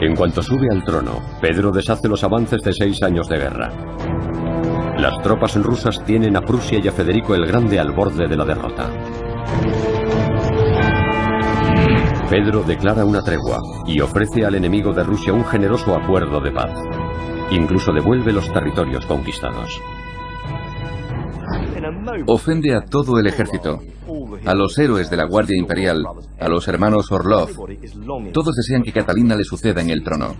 En 0.00 0.16
cuanto 0.16 0.42
sube 0.42 0.68
al 0.72 0.82
trono, 0.84 1.20
Pedro 1.38 1.70
deshace 1.70 2.08
los 2.08 2.24
avances 2.24 2.62
de 2.62 2.72
seis 2.72 3.02
años 3.02 3.28
de 3.28 3.36
guerra. 3.36 3.91
Las 5.02 5.20
tropas 5.20 5.56
rusas 5.56 6.00
tienen 6.04 6.36
a 6.36 6.42
Prusia 6.42 6.78
y 6.80 6.86
a 6.86 6.92
Federico 6.92 7.34
el 7.34 7.44
Grande 7.44 7.80
al 7.80 7.90
borde 7.90 8.28
de 8.28 8.36
la 8.36 8.44
derrota. 8.44 8.88
Pedro 12.30 12.62
declara 12.62 13.04
una 13.04 13.20
tregua 13.20 13.58
y 13.84 14.00
ofrece 14.00 14.46
al 14.46 14.54
enemigo 14.54 14.92
de 14.92 15.02
Rusia 15.02 15.32
un 15.32 15.44
generoso 15.44 15.96
acuerdo 15.96 16.40
de 16.40 16.52
paz. 16.52 16.70
Incluso 17.50 17.92
devuelve 17.92 18.32
los 18.32 18.48
territorios 18.52 19.04
conquistados. 19.06 19.80
Ofende 22.28 22.72
a 22.76 22.82
todo 22.82 23.18
el 23.18 23.26
ejército, 23.26 23.80
a 24.46 24.54
los 24.54 24.78
héroes 24.78 25.10
de 25.10 25.16
la 25.16 25.26
Guardia 25.26 25.58
Imperial, 25.58 26.06
a 26.38 26.48
los 26.48 26.68
hermanos 26.68 27.10
Orlov. 27.10 27.48
Todos 28.32 28.54
desean 28.54 28.84
que 28.84 28.92
Catalina 28.92 29.34
le 29.34 29.42
suceda 29.42 29.80
en 29.80 29.90
el 29.90 30.04
trono. 30.04 30.36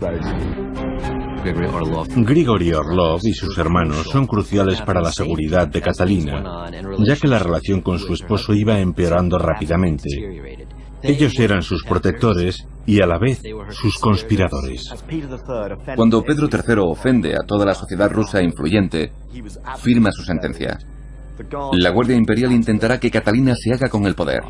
Grigory 2.16 2.72
Orlov 2.72 3.20
y 3.24 3.32
sus 3.32 3.56
hermanos 3.58 4.06
son 4.10 4.26
cruciales 4.26 4.80
para 4.82 5.00
la 5.00 5.12
seguridad 5.12 5.66
de 5.68 5.80
Catalina, 5.80 6.68
ya 6.98 7.16
que 7.16 7.28
la 7.28 7.38
relación 7.38 7.80
con 7.80 7.98
su 7.98 8.14
esposo 8.14 8.54
iba 8.54 8.78
empeorando 8.78 9.38
rápidamente. 9.38 10.08
Ellos 11.02 11.38
eran 11.40 11.62
sus 11.62 11.82
protectores 11.82 12.66
y 12.86 13.02
a 13.02 13.06
la 13.06 13.18
vez 13.18 13.42
sus 13.70 13.98
conspiradores. 13.98 14.94
Cuando 15.96 16.22
Pedro 16.22 16.48
III 16.50 16.76
ofende 16.78 17.34
a 17.34 17.44
toda 17.46 17.66
la 17.66 17.74
sociedad 17.74 18.10
rusa 18.10 18.40
influyente, 18.40 19.12
firma 19.78 20.12
su 20.12 20.22
sentencia. 20.22 20.78
La 21.72 21.90
Guardia 21.90 22.16
Imperial 22.16 22.52
intentará 22.52 23.00
que 23.00 23.10
Catalina 23.10 23.54
se 23.56 23.72
haga 23.72 23.88
con 23.88 24.06
el 24.06 24.14
poder. 24.14 24.42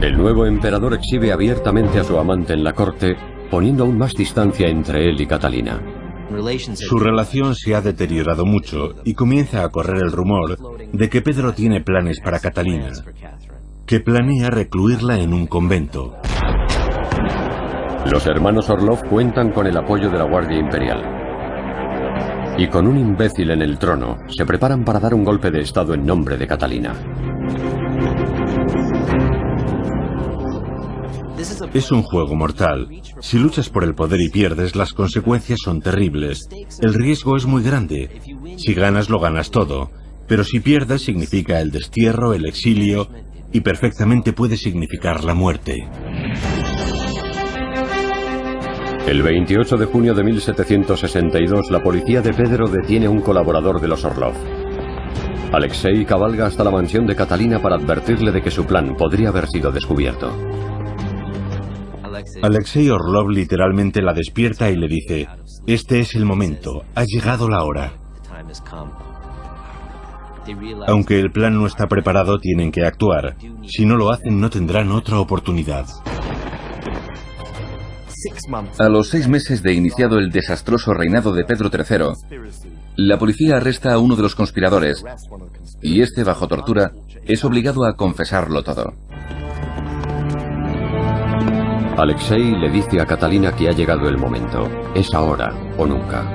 El 0.00 0.16
nuevo 0.16 0.46
emperador 0.46 0.94
exhibe 0.94 1.32
abiertamente 1.32 1.98
a 1.98 2.04
su 2.04 2.18
amante 2.18 2.52
en 2.52 2.64
la 2.64 2.72
corte, 2.72 3.16
poniendo 3.50 3.84
aún 3.84 3.98
más 3.98 4.14
distancia 4.14 4.68
entre 4.68 5.08
él 5.08 5.20
y 5.20 5.26
Catalina. 5.26 5.80
Su 6.74 6.98
relación 6.98 7.54
se 7.54 7.74
ha 7.74 7.80
deteriorado 7.80 8.44
mucho 8.44 8.94
y 9.04 9.14
comienza 9.14 9.62
a 9.62 9.68
correr 9.68 10.02
el 10.02 10.12
rumor 10.12 10.58
de 10.92 11.08
que 11.08 11.22
Pedro 11.22 11.52
tiene 11.52 11.80
planes 11.80 12.20
para 12.20 12.40
Catalina 12.40 12.92
que 13.86 14.00
planea 14.00 14.48
recluirla 14.48 15.18
en 15.18 15.34
un 15.34 15.46
convento. 15.46 16.16
Los 18.10 18.26
hermanos 18.26 18.70
Orlov 18.70 19.06
cuentan 19.08 19.50
con 19.52 19.66
el 19.66 19.76
apoyo 19.76 20.10
de 20.10 20.18
la 20.18 20.24
Guardia 20.24 20.58
Imperial. 20.58 21.02
Y 22.56 22.68
con 22.68 22.86
un 22.86 22.96
imbécil 22.96 23.50
en 23.50 23.60
el 23.60 23.78
trono, 23.78 24.16
se 24.28 24.46
preparan 24.46 24.84
para 24.84 25.00
dar 25.00 25.12
un 25.12 25.24
golpe 25.24 25.50
de 25.50 25.60
Estado 25.60 25.92
en 25.94 26.06
nombre 26.06 26.36
de 26.36 26.46
Catalina. 26.46 26.94
Es 31.72 31.92
un 31.92 32.02
juego 32.02 32.34
mortal. 32.34 32.88
Si 33.20 33.38
luchas 33.38 33.68
por 33.68 33.84
el 33.84 33.94
poder 33.94 34.20
y 34.20 34.28
pierdes, 34.28 34.76
las 34.76 34.92
consecuencias 34.92 35.58
son 35.62 35.80
terribles. 35.80 36.48
El 36.80 36.94
riesgo 36.94 37.36
es 37.36 37.46
muy 37.46 37.62
grande. 37.62 38.08
Si 38.56 38.74
ganas, 38.74 39.10
lo 39.10 39.20
ganas 39.20 39.50
todo. 39.50 39.90
Pero 40.26 40.44
si 40.44 40.60
pierdes, 40.60 41.02
significa 41.02 41.60
el 41.60 41.70
destierro, 41.70 42.32
el 42.32 42.46
exilio 42.46 43.08
y 43.52 43.60
perfectamente 43.60 44.32
puede 44.32 44.56
significar 44.56 45.22
la 45.22 45.34
muerte. 45.34 45.86
El 49.06 49.22
28 49.22 49.76
de 49.76 49.84
junio 49.84 50.14
de 50.14 50.24
1762, 50.24 51.70
la 51.70 51.82
policía 51.82 52.22
de 52.22 52.32
Pedro 52.32 52.68
detiene 52.68 53.06
a 53.06 53.10
un 53.10 53.20
colaborador 53.20 53.80
de 53.80 53.88
los 53.88 54.04
Orlov. 54.04 54.34
Alexei 55.52 56.04
cabalga 56.04 56.46
hasta 56.46 56.64
la 56.64 56.70
mansión 56.70 57.06
de 57.06 57.14
Catalina 57.14 57.60
para 57.60 57.76
advertirle 57.76 58.32
de 58.32 58.42
que 58.42 58.50
su 58.50 58.64
plan 58.64 58.96
podría 58.96 59.28
haber 59.28 59.46
sido 59.46 59.70
descubierto. 59.70 60.32
Alexei 62.42 62.90
Orlov 62.90 63.30
literalmente 63.30 64.02
la 64.02 64.12
despierta 64.12 64.70
y 64.70 64.76
le 64.76 64.88
dice, 64.88 65.28
este 65.66 66.00
es 66.00 66.14
el 66.14 66.24
momento, 66.24 66.82
ha 66.94 67.04
llegado 67.04 67.48
la 67.48 67.64
hora. 67.64 67.92
Aunque 70.86 71.18
el 71.18 71.30
plan 71.30 71.54
no 71.54 71.66
está 71.66 71.86
preparado, 71.86 72.38
tienen 72.38 72.70
que 72.70 72.84
actuar. 72.84 73.36
Si 73.66 73.86
no 73.86 73.96
lo 73.96 74.10
hacen, 74.10 74.40
no 74.40 74.50
tendrán 74.50 74.90
otra 74.92 75.18
oportunidad. 75.18 75.86
A 78.78 78.88
los 78.88 79.08
seis 79.08 79.28
meses 79.28 79.62
de 79.62 79.74
iniciado 79.74 80.18
el 80.18 80.30
desastroso 80.30 80.92
reinado 80.94 81.32
de 81.32 81.44
Pedro 81.44 81.70
III, 81.72 82.38
la 82.96 83.18
policía 83.18 83.56
arresta 83.56 83.92
a 83.92 83.98
uno 83.98 84.16
de 84.16 84.22
los 84.22 84.34
conspiradores 84.34 85.04
y 85.82 86.00
este, 86.00 86.24
bajo 86.24 86.48
tortura, 86.48 86.92
es 87.24 87.44
obligado 87.44 87.84
a 87.84 87.96
confesarlo 87.96 88.62
todo. 88.62 88.94
Alexei 91.96 92.50
le 92.50 92.70
dice 92.70 93.00
a 93.00 93.06
Catalina 93.06 93.52
que 93.52 93.68
ha 93.68 93.72
llegado 93.72 94.08
el 94.08 94.18
momento. 94.18 94.68
Es 94.96 95.14
ahora 95.14 95.54
o 95.78 95.86
nunca. 95.86 96.28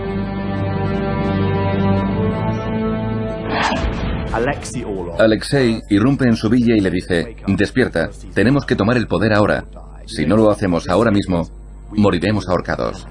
Alexei 5.19 5.81
irrumpe 5.89 6.25
en 6.25 6.37
su 6.37 6.49
villa 6.49 6.75
y 6.77 6.79
le 6.79 6.89
dice, 6.89 7.35
despierta, 7.47 8.09
tenemos 8.33 8.65
que 8.65 8.75
tomar 8.75 8.95
el 8.95 9.07
poder 9.07 9.33
ahora. 9.33 9.65
Si 10.05 10.25
no 10.25 10.37
lo 10.37 10.49
hacemos 10.49 10.87
ahora 10.87 11.11
mismo, 11.11 11.47
moriremos 11.91 12.47
ahorcados. 12.47 13.05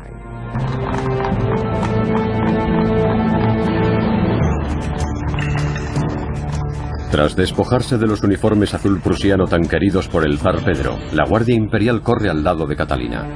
Tras 7.11 7.35
despojarse 7.35 7.97
de 7.97 8.07
los 8.07 8.23
uniformes 8.23 8.75
azul 8.75 9.01
prusiano 9.01 9.47
tan 9.47 9.67
queridos 9.67 10.09
por 10.09 10.27
el 10.27 10.39
zar 10.39 10.63
Pedro, 10.63 10.99
la 11.13 11.25
Guardia 11.25 11.55
Imperial 11.55 12.03
corre 12.03 12.29
al 12.29 12.45
lado 12.45 12.67
de 12.67 12.77
Catalina. 12.77 13.27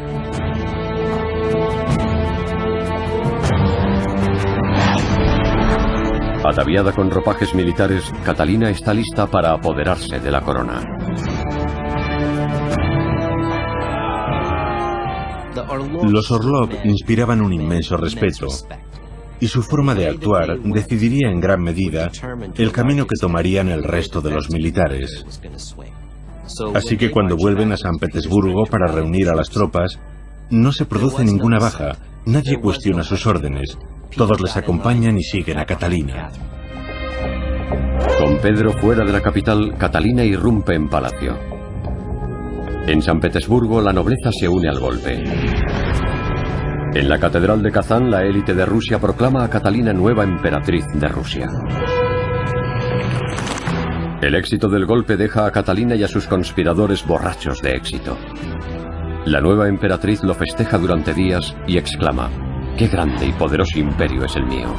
Ataviada 6.44 6.92
con 6.92 7.10
ropajes 7.10 7.54
militares, 7.54 8.04
Catalina 8.24 8.68
está 8.68 8.92
lista 8.92 9.26
para 9.26 9.52
apoderarse 9.52 10.20
de 10.20 10.30
la 10.30 10.42
corona. 10.42 10.82
Los 16.04 16.30
Orlov 16.30 16.68
inspiraban 16.84 17.40
un 17.40 17.54
inmenso 17.54 17.96
respeto 17.96 18.48
y 19.42 19.48
su 19.48 19.60
forma 19.60 19.92
de 19.96 20.06
actuar 20.06 20.56
decidiría 20.60 21.28
en 21.28 21.40
gran 21.40 21.60
medida 21.60 22.12
el 22.56 22.70
camino 22.70 23.08
que 23.08 23.16
tomarían 23.20 23.70
el 23.70 23.82
resto 23.82 24.20
de 24.20 24.30
los 24.30 24.50
militares. 24.50 25.26
Así 26.76 26.96
que 26.96 27.10
cuando 27.10 27.36
vuelven 27.36 27.72
a 27.72 27.76
San 27.76 27.96
Petersburgo 27.98 28.66
para 28.66 28.86
reunir 28.86 29.28
a 29.28 29.34
las 29.34 29.50
tropas, 29.50 29.98
no 30.50 30.70
se 30.70 30.84
produce 30.84 31.24
ninguna 31.24 31.58
baja, 31.58 31.96
nadie 32.24 32.60
cuestiona 32.60 33.02
sus 33.02 33.26
órdenes, 33.26 33.76
todos 34.16 34.40
les 34.40 34.56
acompañan 34.56 35.18
y 35.18 35.24
siguen 35.24 35.58
a 35.58 35.66
Catalina. 35.66 36.30
Con 38.20 38.38
Pedro 38.38 38.74
fuera 38.74 39.04
de 39.04 39.12
la 39.12 39.22
capital, 39.22 39.74
Catalina 39.76 40.22
irrumpe 40.22 40.76
en 40.76 40.88
palacio. 40.88 41.36
En 42.86 43.02
San 43.02 43.18
Petersburgo, 43.18 43.80
la 43.80 43.92
nobleza 43.92 44.30
se 44.30 44.48
une 44.48 44.68
al 44.68 44.78
golpe. 44.78 45.20
En 46.94 47.08
la 47.08 47.18
Catedral 47.18 47.62
de 47.62 47.72
Kazán, 47.72 48.10
la 48.10 48.22
élite 48.22 48.52
de 48.52 48.66
Rusia 48.66 48.98
proclama 48.98 49.44
a 49.44 49.48
Catalina 49.48 49.94
nueva 49.94 50.24
emperatriz 50.24 50.84
de 50.92 51.08
Rusia. 51.08 51.48
El 54.20 54.34
éxito 54.34 54.68
del 54.68 54.84
golpe 54.84 55.16
deja 55.16 55.46
a 55.46 55.50
Catalina 55.50 55.94
y 55.94 56.02
a 56.02 56.08
sus 56.08 56.26
conspiradores 56.26 57.06
borrachos 57.06 57.62
de 57.62 57.76
éxito. 57.76 58.18
La 59.24 59.40
nueva 59.40 59.68
emperatriz 59.68 60.22
lo 60.22 60.34
festeja 60.34 60.76
durante 60.76 61.14
días 61.14 61.56
y 61.66 61.78
exclama, 61.78 62.28
Qué 62.76 62.88
grande 62.88 63.26
y 63.26 63.32
poderoso 63.32 63.78
imperio 63.78 64.26
es 64.26 64.36
el 64.36 64.44
mío. 64.44 64.74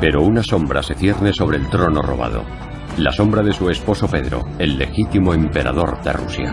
Pero 0.00 0.22
una 0.22 0.42
sombra 0.42 0.82
se 0.82 0.94
cierne 0.94 1.32
sobre 1.32 1.58
el 1.58 1.68
trono 1.70 2.02
robado. 2.02 2.44
La 2.98 3.12
sombra 3.12 3.42
de 3.42 3.52
su 3.52 3.70
esposo 3.70 4.08
Pedro, 4.08 4.42
el 4.58 4.76
legítimo 4.76 5.34
emperador 5.34 6.02
de 6.02 6.12
Rusia. 6.12 6.52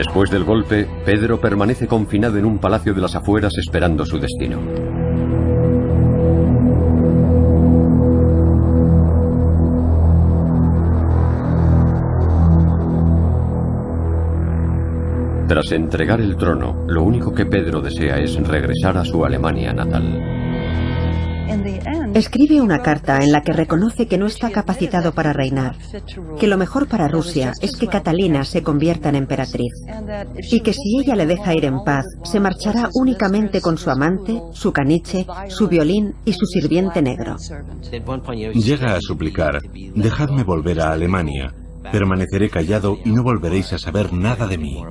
Después 0.00 0.30
del 0.30 0.44
golpe, 0.44 0.88
Pedro 1.04 1.38
permanece 1.38 1.86
confinado 1.86 2.38
en 2.38 2.46
un 2.46 2.58
palacio 2.58 2.94
de 2.94 3.02
las 3.02 3.14
afueras 3.14 3.52
esperando 3.58 4.06
su 4.06 4.18
destino. 4.18 4.58
Tras 15.46 15.70
entregar 15.72 16.22
el 16.22 16.34
trono, 16.38 16.82
lo 16.88 17.02
único 17.02 17.34
que 17.34 17.44
Pedro 17.44 17.82
desea 17.82 18.16
es 18.16 18.36
regresar 18.48 18.96
a 18.96 19.04
su 19.04 19.22
Alemania 19.22 19.74
natal. 19.74 20.39
Escribe 22.14 22.60
una 22.60 22.82
carta 22.82 23.22
en 23.22 23.32
la 23.32 23.42
que 23.42 23.52
reconoce 23.52 24.06
que 24.06 24.18
no 24.18 24.26
está 24.26 24.50
capacitado 24.50 25.12
para 25.12 25.32
reinar, 25.32 25.76
que 26.38 26.46
lo 26.46 26.58
mejor 26.58 26.88
para 26.88 27.08
Rusia 27.08 27.52
es 27.60 27.76
que 27.76 27.86
Catalina 27.86 28.44
se 28.44 28.62
convierta 28.62 29.08
en 29.08 29.16
emperatriz 29.16 29.72
y 30.50 30.60
que 30.60 30.72
si 30.72 30.98
ella 30.98 31.14
le 31.16 31.26
deja 31.26 31.54
ir 31.54 31.64
en 31.64 31.82
paz, 31.84 32.04
se 32.24 32.40
marchará 32.40 32.88
únicamente 32.94 33.60
con 33.60 33.78
su 33.78 33.90
amante, 33.90 34.40
su 34.52 34.72
caniche, 34.72 35.26
su 35.48 35.68
violín 35.68 36.14
y 36.24 36.32
su 36.32 36.46
sirviente 36.46 37.02
negro. 37.02 37.36
Llega 38.54 38.94
a 38.94 39.00
suplicar, 39.00 39.60
dejadme 39.94 40.44
volver 40.44 40.80
a 40.80 40.92
Alemania, 40.92 41.52
Permaneceré 41.90 42.50
callado 42.50 42.98
y 43.04 43.10
no 43.10 43.22
volveréis 43.22 43.72
a 43.72 43.78
saber 43.78 44.12
nada 44.12 44.46
de 44.46 44.58
mí. 44.58 44.82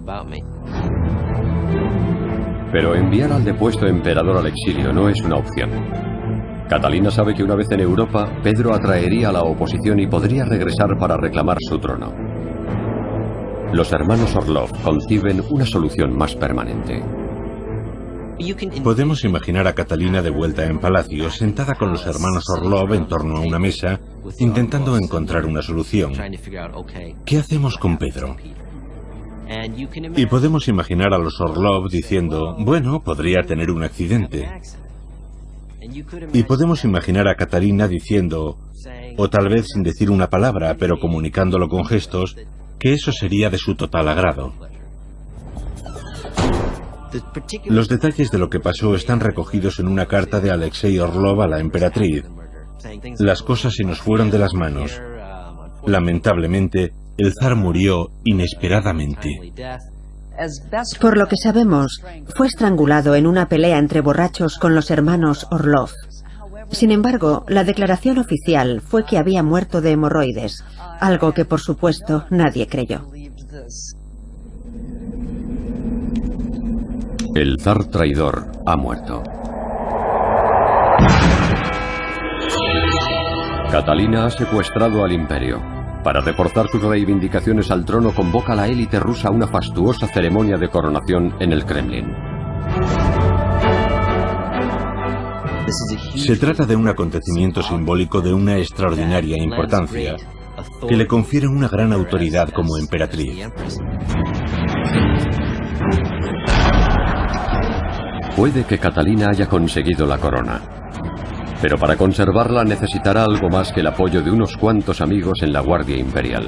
Pero 2.71 2.95
enviar 2.95 3.31
al 3.31 3.45
depuesto 3.45 3.85
emperador 3.87 4.37
al 4.37 4.47
exilio 4.47 4.91
no 4.91 5.07
es 5.07 5.21
una 5.21 5.37
opción. 5.37 5.69
Catalina 6.69 7.09
sabe 7.09 7.33
que 7.33 7.43
una 7.43 7.55
vez 7.55 7.67
en 7.71 7.79
Europa, 7.79 8.31
Pedro 8.43 8.75
atraería 8.75 9.29
a 9.29 9.31
la 9.31 9.41
oposición 9.41 9.99
y 9.99 10.05
podría 10.05 10.45
regresar 10.45 10.95
para 10.99 11.17
reclamar 11.17 11.57
su 11.59 11.79
trono. 11.79 12.13
Los 13.73 13.91
hermanos 13.91 14.35
Orlov 14.35 14.69
conciben 14.83 15.41
una 15.49 15.65
solución 15.65 16.15
más 16.15 16.35
permanente. 16.35 17.03
Podemos 18.83 19.23
imaginar 19.25 19.67
a 19.67 19.73
Catalina 19.73 20.21
de 20.21 20.29
vuelta 20.29 20.63
en 20.65 20.79
palacio, 20.79 21.31
sentada 21.31 21.73
con 21.73 21.89
los 21.89 22.05
hermanos 22.05 22.45
Orlov 22.47 22.93
en 22.93 23.07
torno 23.07 23.37
a 23.37 23.41
una 23.41 23.57
mesa 23.57 23.99
intentando 24.37 24.95
encontrar 24.95 25.45
una 25.45 25.63
solución. 25.63 26.13
¿Qué 27.25 27.37
hacemos 27.37 27.77
con 27.77 27.97
Pedro? 27.97 28.37
Y 30.15 30.25
podemos 30.27 30.67
imaginar 30.67 31.15
a 31.15 31.17
los 31.17 31.41
Orlov 31.41 31.89
diciendo, 31.89 32.55
bueno, 32.59 33.01
podría 33.01 33.41
tener 33.41 33.71
un 33.71 33.81
accidente. 33.81 34.47
Y 36.33 36.43
podemos 36.43 36.83
imaginar 36.83 37.27
a 37.27 37.35
Catalina 37.35 37.87
diciendo, 37.87 38.57
o 39.17 39.29
tal 39.29 39.49
vez 39.49 39.67
sin 39.73 39.83
decir 39.83 40.09
una 40.09 40.29
palabra, 40.29 40.75
pero 40.79 40.99
comunicándolo 40.99 41.67
con 41.67 41.85
gestos, 41.85 42.35
que 42.79 42.93
eso 42.93 43.11
sería 43.11 43.49
de 43.49 43.57
su 43.57 43.75
total 43.75 44.07
agrado. 44.07 44.53
Los 47.65 47.89
detalles 47.89 48.29
de 48.31 48.37
lo 48.37 48.49
que 48.49 48.59
pasó 48.59 48.95
están 48.95 49.19
recogidos 49.19 49.79
en 49.79 49.87
una 49.87 50.05
carta 50.05 50.39
de 50.39 50.51
Alexei 50.51 50.97
Orlov 50.99 51.41
a 51.41 51.47
la 51.47 51.59
emperatriz. 51.59 52.23
Las 53.17 53.41
cosas 53.41 53.73
se 53.75 53.83
nos 53.83 53.99
fueron 53.99 54.29
de 54.29 54.39
las 54.39 54.53
manos. 54.53 55.01
Lamentablemente, 55.85 56.93
el 57.17 57.33
zar 57.33 57.55
murió 57.55 58.11
inesperadamente. 58.23 59.29
Por 60.99 61.17
lo 61.17 61.27
que 61.27 61.37
sabemos, 61.37 62.01
fue 62.35 62.47
estrangulado 62.47 63.15
en 63.15 63.27
una 63.27 63.47
pelea 63.47 63.77
entre 63.77 64.01
borrachos 64.01 64.57
con 64.57 64.75
los 64.75 64.91
hermanos 64.91 65.47
Orlov. 65.51 65.91
Sin 66.71 66.91
embargo, 66.91 67.45
la 67.47 67.63
declaración 67.63 68.19
oficial 68.19 68.81
fue 68.81 69.05
que 69.05 69.17
había 69.17 69.43
muerto 69.43 69.81
de 69.81 69.91
hemorroides, 69.91 70.63
algo 70.99 71.33
que 71.33 71.45
por 71.45 71.59
supuesto 71.59 72.25
nadie 72.29 72.67
creyó. 72.67 73.05
El 77.35 77.59
zar 77.59 77.85
traidor 77.85 78.51
ha 78.65 78.75
muerto. 78.75 79.23
Catalina 83.71 84.25
ha 84.25 84.29
secuestrado 84.31 85.03
al 85.03 85.11
imperio. 85.11 85.78
Para 86.03 86.21
reforzar 86.21 86.67
sus 86.69 86.81
reivindicaciones 86.81 87.71
al 87.71 87.83
trono 87.83 88.13
convoca 88.13 88.53
a 88.53 88.55
la 88.55 88.67
élite 88.67 88.99
rusa 88.99 89.27
a 89.27 89.31
una 89.31 89.47
fastuosa 89.47 90.07
ceremonia 90.07 90.57
de 90.57 90.69
coronación 90.69 91.35
en 91.39 91.51
el 91.51 91.65
Kremlin. 91.65 92.07
Se 96.15 96.35
trata 96.37 96.65
de 96.65 96.75
un 96.75 96.87
acontecimiento 96.87 97.61
simbólico 97.61 98.21
de 98.21 98.33
una 98.33 98.57
extraordinaria 98.57 99.35
importancia, 99.37 100.15
que 100.87 100.95
le 100.95 101.05
confiere 101.05 101.47
una 101.47 101.67
gran 101.67 101.91
autoridad 101.93 102.49
como 102.49 102.77
emperatriz. 102.77 103.47
Puede 108.35 108.63
que 108.63 108.77
Catalina 108.77 109.27
haya 109.31 109.47
conseguido 109.47 110.05
la 110.05 110.17
corona, 110.17 110.78
pero 111.61 111.77
para 111.77 111.95
conservarla 111.95 112.63
necesitará 112.63 113.23
algo 113.23 113.49
más 113.49 113.71
que 113.71 113.81
el 113.81 113.87
apoyo 113.87 114.21
de 114.21 114.31
unos 114.31 114.55
cuantos 114.57 115.01
amigos 115.01 115.41
en 115.41 115.53
la 115.53 115.61
Guardia 115.61 115.97
Imperial. 115.97 116.45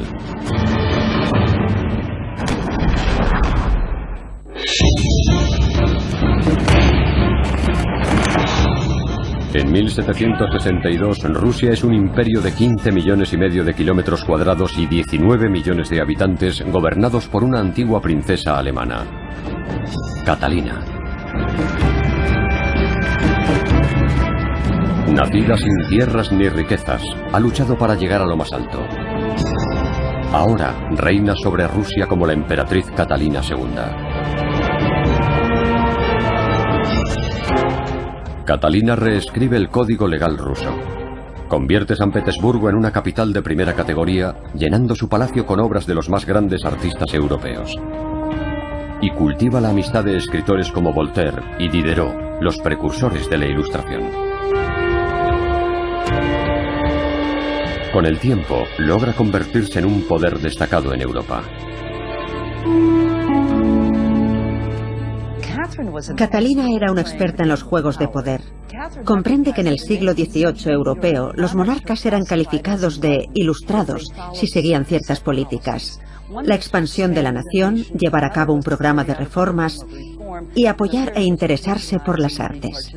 En 9.53 9.69
1762, 9.69 11.23
Rusia 11.33 11.71
es 11.71 11.83
un 11.83 11.93
imperio 11.93 12.39
de 12.39 12.53
15 12.53 12.89
millones 12.93 13.33
y 13.33 13.37
medio 13.37 13.65
de 13.65 13.73
kilómetros 13.73 14.23
cuadrados 14.23 14.77
y 14.77 14.85
19 14.85 15.49
millones 15.49 15.89
de 15.89 15.99
habitantes 15.99 16.63
gobernados 16.71 17.27
por 17.27 17.43
una 17.43 17.59
antigua 17.59 17.99
princesa 17.99 18.57
alemana, 18.57 19.05
Catalina. 20.25 21.80
Nacida 25.13 25.57
sin 25.57 25.89
tierras 25.89 26.31
ni 26.31 26.47
riquezas, 26.47 27.03
ha 27.33 27.39
luchado 27.39 27.77
para 27.77 27.95
llegar 27.95 28.21
a 28.21 28.25
lo 28.25 28.37
más 28.37 28.53
alto. 28.53 28.79
Ahora 30.31 30.87
reina 30.91 31.35
sobre 31.35 31.67
Rusia 31.67 32.07
como 32.07 32.25
la 32.25 32.31
emperatriz 32.31 32.85
Catalina 32.95 33.41
II. 33.41 33.57
Catalina 38.45 38.95
reescribe 38.95 39.57
el 39.57 39.67
código 39.67 40.07
legal 40.07 40.37
ruso. 40.37 40.73
Convierte 41.49 41.97
San 41.97 42.11
Petersburgo 42.11 42.69
en 42.69 42.75
una 42.77 42.91
capital 42.91 43.33
de 43.33 43.41
primera 43.41 43.73
categoría, 43.73 44.33
llenando 44.55 44.95
su 44.95 45.09
palacio 45.09 45.45
con 45.45 45.59
obras 45.59 45.85
de 45.85 45.95
los 45.95 46.09
más 46.09 46.25
grandes 46.25 46.63
artistas 46.63 47.13
europeos. 47.13 47.75
Y 49.01 49.09
cultiva 49.11 49.59
la 49.59 49.71
amistad 49.71 50.05
de 50.05 50.15
escritores 50.15 50.71
como 50.71 50.93
Voltaire 50.93 51.41
y 51.59 51.67
Diderot, 51.67 52.39
los 52.39 52.57
precursores 52.59 53.29
de 53.29 53.37
la 53.37 53.47
Ilustración. 53.47 54.30
Con 57.93 58.05
el 58.05 58.19
tiempo, 58.19 58.63
logra 58.77 59.13
convertirse 59.13 59.79
en 59.79 59.85
un 59.85 60.03
poder 60.03 60.39
destacado 60.39 60.93
en 60.93 61.01
Europa. 61.01 61.43
Catalina 66.15 66.67
era 66.73 66.89
una 66.89 67.01
experta 67.01 67.43
en 67.43 67.49
los 67.49 67.63
juegos 67.63 67.99
de 67.99 68.07
poder. 68.07 68.41
Comprende 69.03 69.51
que 69.51 69.59
en 69.59 69.67
el 69.67 69.79
siglo 69.79 70.13
XVIII 70.13 70.71
europeo 70.71 71.33
los 71.35 71.53
monarcas 71.53 72.05
eran 72.05 72.23
calificados 72.23 73.01
de 73.01 73.27
ilustrados 73.33 74.09
si 74.33 74.47
seguían 74.47 74.85
ciertas 74.85 75.19
políticas. 75.19 75.99
La 76.43 76.55
expansión 76.55 77.13
de 77.13 77.23
la 77.23 77.33
nación, 77.33 77.83
llevar 77.99 78.23
a 78.23 78.31
cabo 78.31 78.53
un 78.53 78.61
programa 78.61 79.03
de 79.03 79.15
reformas 79.15 79.85
y 80.55 80.65
apoyar 80.65 81.13
e 81.15 81.23
interesarse 81.23 81.99
por 81.99 82.19
las 82.19 82.39
artes. 82.39 82.91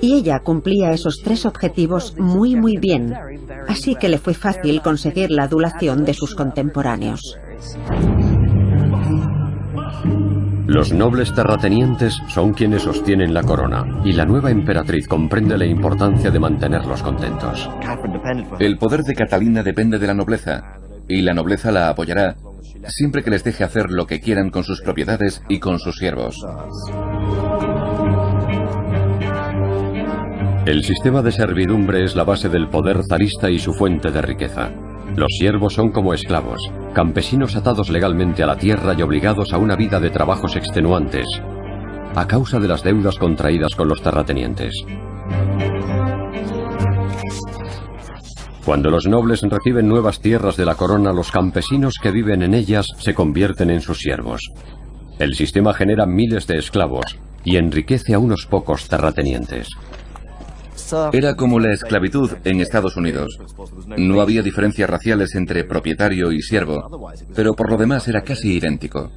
Y 0.00 0.14
ella 0.14 0.40
cumplía 0.40 0.92
esos 0.92 1.22
tres 1.22 1.46
objetivos 1.46 2.14
muy 2.18 2.56
muy 2.56 2.76
bien, 2.76 3.14
así 3.68 3.94
que 3.94 4.08
le 4.08 4.18
fue 4.18 4.34
fácil 4.34 4.82
conseguir 4.82 5.30
la 5.30 5.44
adulación 5.44 6.04
de 6.04 6.14
sus 6.14 6.34
contemporáneos. 6.34 7.38
Los 10.66 10.92
nobles 10.92 11.34
terratenientes 11.34 12.16
son 12.28 12.54
quienes 12.54 12.82
sostienen 12.82 13.34
la 13.34 13.42
corona, 13.42 14.00
y 14.04 14.12
la 14.12 14.24
nueva 14.24 14.50
emperatriz 14.50 15.06
comprende 15.06 15.58
la 15.58 15.66
importancia 15.66 16.30
de 16.30 16.38
mantenerlos 16.38 17.02
contentos. 17.02 17.68
El 18.58 18.78
poder 18.78 19.02
de 19.02 19.14
Catalina 19.14 19.62
depende 19.62 19.98
de 19.98 20.06
la 20.06 20.14
nobleza, 20.14 20.78
y 21.08 21.20
la 21.20 21.34
nobleza 21.34 21.72
la 21.72 21.88
apoyará 21.90 22.36
siempre 22.88 23.22
que 23.22 23.30
les 23.30 23.44
deje 23.44 23.64
hacer 23.64 23.90
lo 23.90 24.06
que 24.06 24.20
quieran 24.20 24.50
con 24.50 24.64
sus 24.64 24.80
propiedades 24.80 25.42
y 25.48 25.58
con 25.58 25.78
sus 25.78 25.96
siervos. 25.96 26.36
El 30.64 30.84
sistema 30.84 31.22
de 31.22 31.32
servidumbre 31.32 32.04
es 32.04 32.14
la 32.14 32.24
base 32.24 32.48
del 32.48 32.68
poder 32.68 33.02
zarista 33.08 33.50
y 33.50 33.58
su 33.58 33.74
fuente 33.74 34.10
de 34.10 34.22
riqueza. 34.22 34.70
Los 35.16 35.28
siervos 35.38 35.74
son 35.74 35.90
como 35.90 36.14
esclavos, 36.14 36.70
campesinos 36.94 37.56
atados 37.56 37.90
legalmente 37.90 38.42
a 38.42 38.46
la 38.46 38.56
tierra 38.56 38.94
y 38.96 39.02
obligados 39.02 39.52
a 39.52 39.58
una 39.58 39.76
vida 39.76 40.00
de 40.00 40.10
trabajos 40.10 40.56
extenuantes, 40.56 41.26
a 42.14 42.26
causa 42.26 42.60
de 42.60 42.68
las 42.68 42.82
deudas 42.82 43.16
contraídas 43.16 43.74
con 43.74 43.88
los 43.88 44.00
terratenientes. 44.02 44.72
Cuando 48.64 48.90
los 48.90 49.06
nobles 49.06 49.42
reciben 49.42 49.88
nuevas 49.88 50.20
tierras 50.20 50.56
de 50.56 50.64
la 50.64 50.76
corona, 50.76 51.12
los 51.12 51.32
campesinos 51.32 51.94
que 52.00 52.12
viven 52.12 52.42
en 52.42 52.54
ellas 52.54 52.86
se 52.98 53.12
convierten 53.12 53.70
en 53.70 53.80
sus 53.80 53.98
siervos. 53.98 54.40
El 55.18 55.34
sistema 55.34 55.74
genera 55.74 56.06
miles 56.06 56.46
de 56.46 56.58
esclavos 56.58 57.18
y 57.44 57.56
enriquece 57.56 58.14
a 58.14 58.20
unos 58.20 58.46
pocos 58.46 58.88
terratenientes. 58.88 59.68
Era 61.12 61.34
como 61.34 61.58
la 61.58 61.72
esclavitud 61.72 62.30
en 62.44 62.60
Estados 62.60 62.96
Unidos. 62.96 63.38
No 63.96 64.20
había 64.20 64.42
diferencias 64.42 64.88
raciales 64.88 65.34
entre 65.34 65.64
propietario 65.64 66.30
y 66.30 66.40
siervo, 66.40 67.10
pero 67.34 67.54
por 67.54 67.70
lo 67.70 67.76
demás 67.76 68.06
era 68.08 68.22
casi 68.22 68.56
idéntico. 68.56 69.10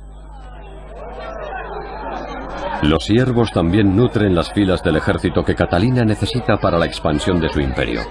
Los 2.81 3.05
siervos 3.05 3.51
también 3.51 3.95
nutren 3.95 4.35
las 4.35 4.51
filas 4.53 4.83
del 4.83 4.97
ejército 4.97 5.43
que 5.43 5.55
Catalina 5.55 6.03
necesita 6.03 6.57
para 6.57 6.77
la 6.77 6.85
expansión 6.85 7.39
de 7.39 7.49
su 7.49 7.59
imperio. 7.59 8.01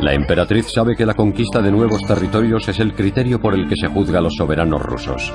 La 0.00 0.14
emperatriz 0.14 0.70
sabe 0.72 0.94
que 0.94 1.04
la 1.04 1.14
conquista 1.14 1.60
de 1.60 1.72
nuevos 1.72 2.02
territorios 2.02 2.68
es 2.68 2.78
el 2.78 2.94
criterio 2.94 3.40
por 3.40 3.54
el 3.54 3.68
que 3.68 3.74
se 3.76 3.88
juzga 3.88 4.20
a 4.20 4.22
los 4.22 4.34
soberanos 4.36 4.80
rusos. 4.80 5.32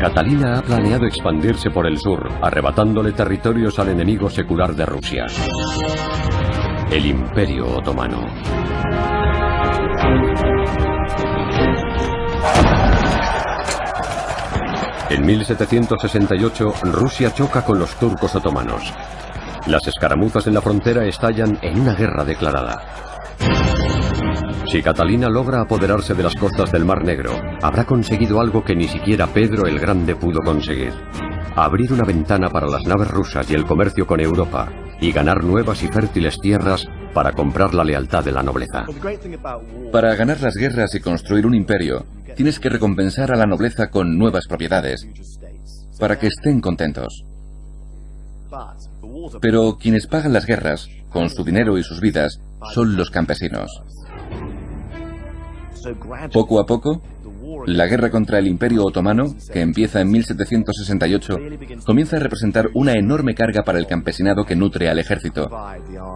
Catalina 0.00 0.58
ha 0.58 0.62
planeado 0.62 1.06
expandirse 1.06 1.70
por 1.70 1.86
el 1.86 1.98
sur, 1.98 2.28
arrebatándole 2.42 3.12
territorios 3.12 3.78
al 3.78 3.90
enemigo 3.90 4.28
secular 4.28 4.74
de 4.74 4.86
Rusia, 4.86 5.26
el 6.90 7.06
Imperio 7.06 7.66
Otomano. 7.76 8.26
En 15.10 15.24
1768, 15.24 16.74
Rusia 16.92 17.32
choca 17.32 17.64
con 17.64 17.78
los 17.78 17.94
turcos 17.98 18.34
otomanos. 18.34 18.92
Las 19.66 19.86
escaramuzas 19.86 20.46
en 20.46 20.54
la 20.54 20.60
frontera 20.60 21.06
estallan 21.06 21.58
en 21.62 21.80
una 21.80 21.94
guerra 21.94 22.24
declarada. 22.24 22.82
Si 24.66 24.82
Catalina 24.82 25.30
logra 25.30 25.62
apoderarse 25.62 26.12
de 26.12 26.22
las 26.22 26.34
costas 26.34 26.70
del 26.70 26.84
Mar 26.84 27.02
Negro, 27.02 27.32
habrá 27.62 27.84
conseguido 27.84 28.38
algo 28.38 28.62
que 28.62 28.76
ni 28.76 28.86
siquiera 28.86 29.26
Pedro 29.26 29.66
el 29.66 29.78
Grande 29.78 30.14
pudo 30.14 30.40
conseguir. 30.40 30.92
abrir 31.56 31.92
una 31.92 32.04
ventana 32.04 32.50
para 32.50 32.68
las 32.68 32.84
naves 32.84 33.08
rusas 33.08 33.50
y 33.50 33.54
el 33.54 33.64
comercio 33.64 34.06
con 34.06 34.20
Europa, 34.20 34.68
y 35.00 35.10
ganar 35.10 35.42
nuevas 35.42 35.82
y 35.82 35.88
fértiles 35.88 36.38
tierras 36.40 36.86
para 37.12 37.32
comprar 37.32 37.74
la 37.74 37.82
lealtad 37.82 38.24
de 38.24 38.30
la 38.30 38.44
nobleza. 38.44 38.86
Para 39.90 40.14
ganar 40.14 40.40
las 40.40 40.54
guerras 40.54 40.94
y 40.94 41.00
construir 41.00 41.46
un 41.46 41.54
imperio, 41.54 42.04
tienes 42.36 42.58
que 42.58 42.68
recompensar 42.68 43.32
a 43.32 43.36
la 43.36 43.46
nobleza 43.46 43.88
con 43.90 44.18
nuevas 44.18 44.46
propiedades, 44.46 45.06
para 45.98 46.18
que 46.18 46.28
estén 46.28 46.60
contentos. 46.60 47.24
Pero 49.40 49.76
quienes 49.78 50.06
pagan 50.06 50.32
las 50.32 50.46
guerras, 50.46 50.88
con 51.10 51.30
su 51.30 51.44
dinero 51.44 51.78
y 51.78 51.82
sus 51.82 52.00
vidas, 52.00 52.40
son 52.74 52.96
los 52.96 53.10
campesinos. 53.10 53.82
Poco 56.32 56.60
a 56.60 56.66
poco, 56.66 57.02
la 57.66 57.86
guerra 57.86 58.10
contra 58.10 58.38
el 58.38 58.46
Imperio 58.46 58.84
Otomano, 58.84 59.34
que 59.52 59.60
empieza 59.60 60.00
en 60.00 60.10
1768, 60.10 61.36
comienza 61.84 62.16
a 62.16 62.20
representar 62.20 62.68
una 62.74 62.92
enorme 62.92 63.34
carga 63.34 63.62
para 63.62 63.78
el 63.78 63.86
campesinado 63.86 64.44
que 64.44 64.56
nutre 64.56 64.88
al 64.88 64.98
ejército 64.98 65.48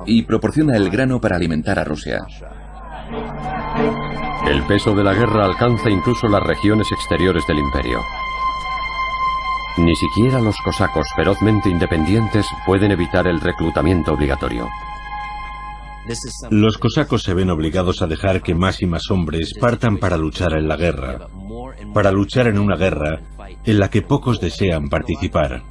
y 0.07 0.23
proporciona 0.23 0.77
el 0.77 0.91
grano 0.91 1.21
para 1.21 1.37
alimentar 1.37 1.79
a 1.79 1.85
Rusia. 1.85 2.19
El 4.47 4.63
peso 4.65 4.93
de 4.95 5.05
la 5.05 5.15
guerra 5.15 5.45
alcanza 5.45 5.89
incluso 5.89 6.29
las 6.29 6.43
regiones 6.43 6.91
exteriores 6.91 7.47
del 7.47 7.59
imperio. 7.59 8.05
Ni 9.79 9.95
siquiera 9.95 10.41
los 10.41 10.57
cosacos 10.59 11.07
ferozmente 11.17 11.71
independientes 11.71 12.47
pueden 12.67 12.91
evitar 12.91 13.27
el 13.27 13.41
reclutamiento 13.41 14.13
obligatorio. 14.13 14.69
Los 16.51 16.79
cosacos 16.79 17.23
se 17.23 17.33
ven 17.33 17.51
obligados 17.51 18.03
a 18.03 18.07
dejar 18.07 18.43
que 18.43 18.55
más 18.55 18.83
y 18.83 18.87
más 18.87 19.11
hombres 19.11 19.55
partan 19.59 19.99
para 19.99 20.17
luchar 20.17 20.55
en 20.55 20.67
la 20.67 20.77
guerra, 20.77 21.29
para 21.95 22.11
luchar 22.11 22.49
en 22.49 22.59
una 22.59 22.77
guerra 22.77 23.21
en 23.65 23.79
la 23.79 23.89
que 23.89 24.03
pocos 24.03 24.41
desean 24.41 24.89
participar. 24.89 25.63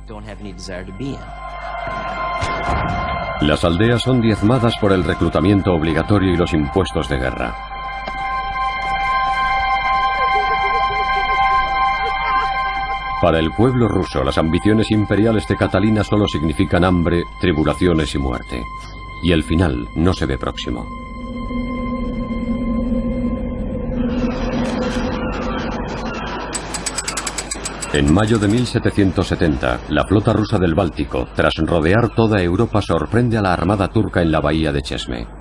Las 3.42 3.66
aldeas 3.66 4.02
son 4.02 4.22
diezmadas 4.22 4.76
por 4.80 4.94
el 4.94 5.04
reclutamiento 5.04 5.74
obligatorio 5.74 6.34
y 6.34 6.38
los 6.38 6.54
impuestos 6.54 7.10
de 7.10 7.18
guerra. 7.18 7.81
Para 13.22 13.38
el 13.38 13.52
pueblo 13.52 13.88
ruso, 13.88 14.24
las 14.24 14.40
ambiciones 14.40 14.90
imperiales 14.90 15.48
de 15.48 15.56
Catalina 15.56 16.04
solo 16.04 16.28
significan 16.28 16.84
hambre, 16.84 17.24
tribulaciones 17.40 18.16
y 18.16 18.18
muerte. 18.18 18.64
Y 19.22 19.32
el 19.32 19.44
final 19.44 19.88
no 19.96 20.12
se 20.12 20.26
ve 20.26 20.40
próximo. 20.40 20.88
En 27.94 28.12
mayo 28.12 28.40
de 28.40 28.48
1770, 28.48 29.82
la 29.90 30.04
flota 30.06 30.34
rusa 30.34 30.58
del 30.58 30.74
Báltico, 30.74 31.28
tras 31.36 31.54
rodear 31.58 32.16
toda 32.16 32.42
Europa, 32.42 32.82
sorprende 32.82 33.38
a 33.38 33.44
la 33.44 33.54
armada 33.54 33.88
turca 33.90 34.24
en 34.24 34.32
la 34.32 34.40
bahía 34.40 34.72
de 34.72 34.82
Chesme. 34.82 35.41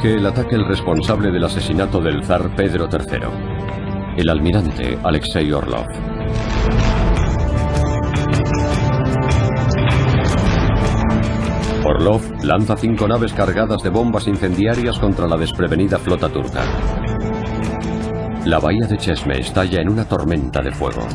El 0.00 0.26
ataque 0.26 0.56
el 0.56 0.66
responsable 0.66 1.30
del 1.30 1.44
asesinato 1.44 2.00
del 2.00 2.24
zar 2.24 2.56
Pedro 2.56 2.88
III, 2.90 4.16
el 4.16 4.28
almirante 4.30 4.98
Alexei 5.02 5.52
Orlov. 5.52 5.86
Orlov 11.84 12.22
lanza 12.42 12.76
cinco 12.76 13.06
naves 13.06 13.34
cargadas 13.34 13.82
de 13.82 13.90
bombas 13.90 14.26
incendiarias 14.26 14.98
contra 14.98 15.28
la 15.28 15.36
desprevenida 15.36 15.98
flota 15.98 16.28
turca. 16.30 16.64
La 18.46 18.58
bahía 18.58 18.86
de 18.88 18.96
Chesme 18.96 19.38
estalla 19.38 19.82
en 19.82 19.90
una 19.90 20.06
tormenta 20.06 20.62
de 20.62 20.72
fuego. 20.72 21.06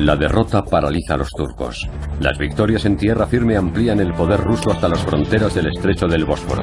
La 0.00 0.16
derrota 0.16 0.62
paraliza 0.62 1.12
a 1.12 1.18
los 1.18 1.28
turcos. 1.28 1.86
Las 2.20 2.38
victorias 2.38 2.86
en 2.86 2.96
tierra 2.96 3.26
firme 3.26 3.58
amplían 3.58 4.00
el 4.00 4.14
poder 4.14 4.40
ruso 4.40 4.70
hasta 4.70 4.88
las 4.88 5.04
fronteras 5.04 5.54
del 5.54 5.66
estrecho 5.66 6.06
del 6.06 6.24
Bósforo. 6.24 6.62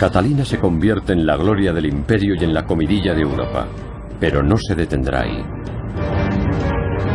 Catalina 0.00 0.46
se 0.46 0.58
convierte 0.58 1.12
en 1.12 1.26
la 1.26 1.36
gloria 1.36 1.74
del 1.74 1.84
imperio 1.84 2.34
y 2.34 2.44
en 2.44 2.54
la 2.54 2.64
comidilla 2.64 3.12
de 3.12 3.20
Europa, 3.20 3.66
pero 4.18 4.42
no 4.42 4.56
se 4.56 4.74
detendrá 4.74 5.20
ahí. 5.20 5.42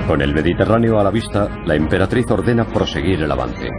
Con 0.07 0.21
el 0.21 0.35
Mediterráneo 0.35 0.99
a 0.99 1.03
la 1.03 1.09
vista, 1.09 1.49
la 1.65 1.73
emperatriz 1.73 2.29
ordena 2.29 2.65
proseguir 2.65 3.23
el 3.23 3.31
avance. 3.31 3.69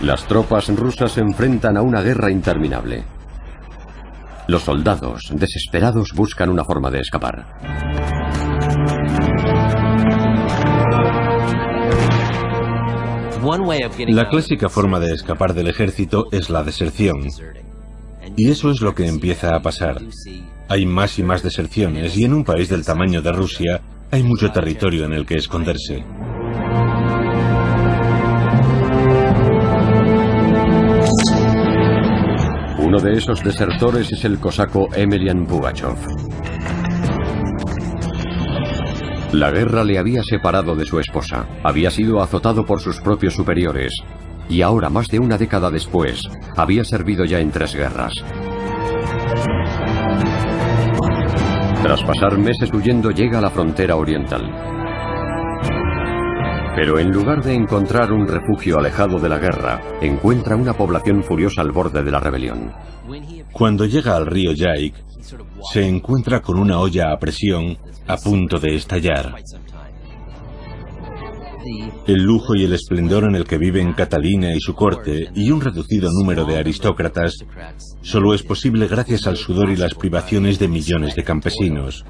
Las 0.00 0.26
tropas 0.28 0.68
rusas 0.68 1.12
se 1.12 1.20
enfrentan 1.20 1.76
a 1.76 1.82
una 1.82 2.00
guerra 2.02 2.30
interminable. 2.30 3.04
Los 4.46 4.62
soldados, 4.62 5.30
desesperados, 5.32 6.12
buscan 6.14 6.50
una 6.50 6.64
forma 6.64 6.90
de 6.90 7.00
escapar. 7.00 7.44
La 14.08 14.28
clásica 14.28 14.68
forma 14.68 15.00
de 15.00 15.14
escapar 15.14 15.52
del 15.52 15.68
ejército 15.68 16.26
es 16.30 16.48
la 16.48 16.62
deserción. 16.62 17.26
Y 18.36 18.50
eso 18.50 18.70
es 18.70 18.80
lo 18.80 18.94
que 18.94 19.08
empieza 19.08 19.56
a 19.56 19.62
pasar. 19.62 20.00
Hay 20.68 20.86
más 20.86 21.18
y 21.18 21.24
más 21.24 21.42
deserciones 21.42 22.16
y 22.16 22.24
en 22.24 22.34
un 22.34 22.44
país 22.44 22.68
del 22.68 22.84
tamaño 22.84 23.20
de 23.20 23.32
Rusia 23.32 23.80
hay 24.10 24.22
mucho 24.22 24.52
territorio 24.52 25.06
en 25.06 25.12
el 25.12 25.26
que 25.26 25.36
esconderse. 25.36 26.04
Uno 32.88 33.00
de 33.00 33.18
esos 33.18 33.44
desertores 33.44 34.10
es 34.10 34.24
el 34.24 34.38
cosaco 34.38 34.88
Emelian 34.94 35.44
Pugachov. 35.44 35.98
La 39.32 39.50
guerra 39.50 39.84
le 39.84 39.98
había 39.98 40.22
separado 40.22 40.74
de 40.74 40.86
su 40.86 40.98
esposa, 40.98 41.46
había 41.62 41.90
sido 41.90 42.22
azotado 42.22 42.64
por 42.64 42.80
sus 42.80 42.98
propios 43.02 43.34
superiores, 43.34 43.92
y 44.48 44.62
ahora, 44.62 44.88
más 44.88 45.08
de 45.08 45.18
una 45.18 45.36
década 45.36 45.70
después, 45.70 46.22
había 46.56 46.82
servido 46.82 47.26
ya 47.26 47.40
en 47.40 47.50
tres 47.50 47.74
guerras. 47.74 48.14
Tras 51.82 52.02
pasar 52.04 52.38
meses 52.38 52.72
huyendo, 52.72 53.10
llega 53.10 53.36
a 53.36 53.42
la 53.42 53.50
frontera 53.50 53.96
oriental. 53.96 54.77
Pero 56.78 57.00
en 57.00 57.10
lugar 57.10 57.42
de 57.42 57.54
encontrar 57.54 58.12
un 58.12 58.28
refugio 58.28 58.78
alejado 58.78 59.18
de 59.18 59.28
la 59.28 59.40
guerra, 59.40 59.82
encuentra 60.00 60.54
una 60.54 60.74
población 60.74 61.24
furiosa 61.24 61.60
al 61.60 61.72
borde 61.72 62.04
de 62.04 62.10
la 62.12 62.20
rebelión. 62.20 62.72
Cuando 63.50 63.84
llega 63.84 64.14
al 64.14 64.26
río 64.26 64.52
Yaik, 64.52 64.94
se 65.72 65.88
encuentra 65.88 66.40
con 66.40 66.56
una 66.56 66.78
olla 66.78 67.10
a 67.10 67.18
presión 67.18 67.76
a 68.06 68.16
punto 68.16 68.60
de 68.60 68.76
estallar. 68.76 69.34
El 72.06 72.22
lujo 72.22 72.54
y 72.54 72.62
el 72.62 72.72
esplendor 72.72 73.24
en 73.24 73.34
el 73.34 73.44
que 73.44 73.58
viven 73.58 73.92
Catalina 73.92 74.54
y 74.54 74.60
su 74.60 74.74
corte 74.74 75.30
y 75.34 75.50
un 75.50 75.60
reducido 75.60 76.08
número 76.12 76.44
de 76.44 76.58
aristócratas 76.58 77.44
solo 78.02 78.34
es 78.34 78.44
posible 78.44 78.86
gracias 78.86 79.26
al 79.26 79.36
sudor 79.36 79.68
y 79.70 79.76
las 79.76 79.94
privaciones 79.94 80.60
de 80.60 80.68
millones 80.68 81.16
de 81.16 81.24
campesinos, 81.24 82.04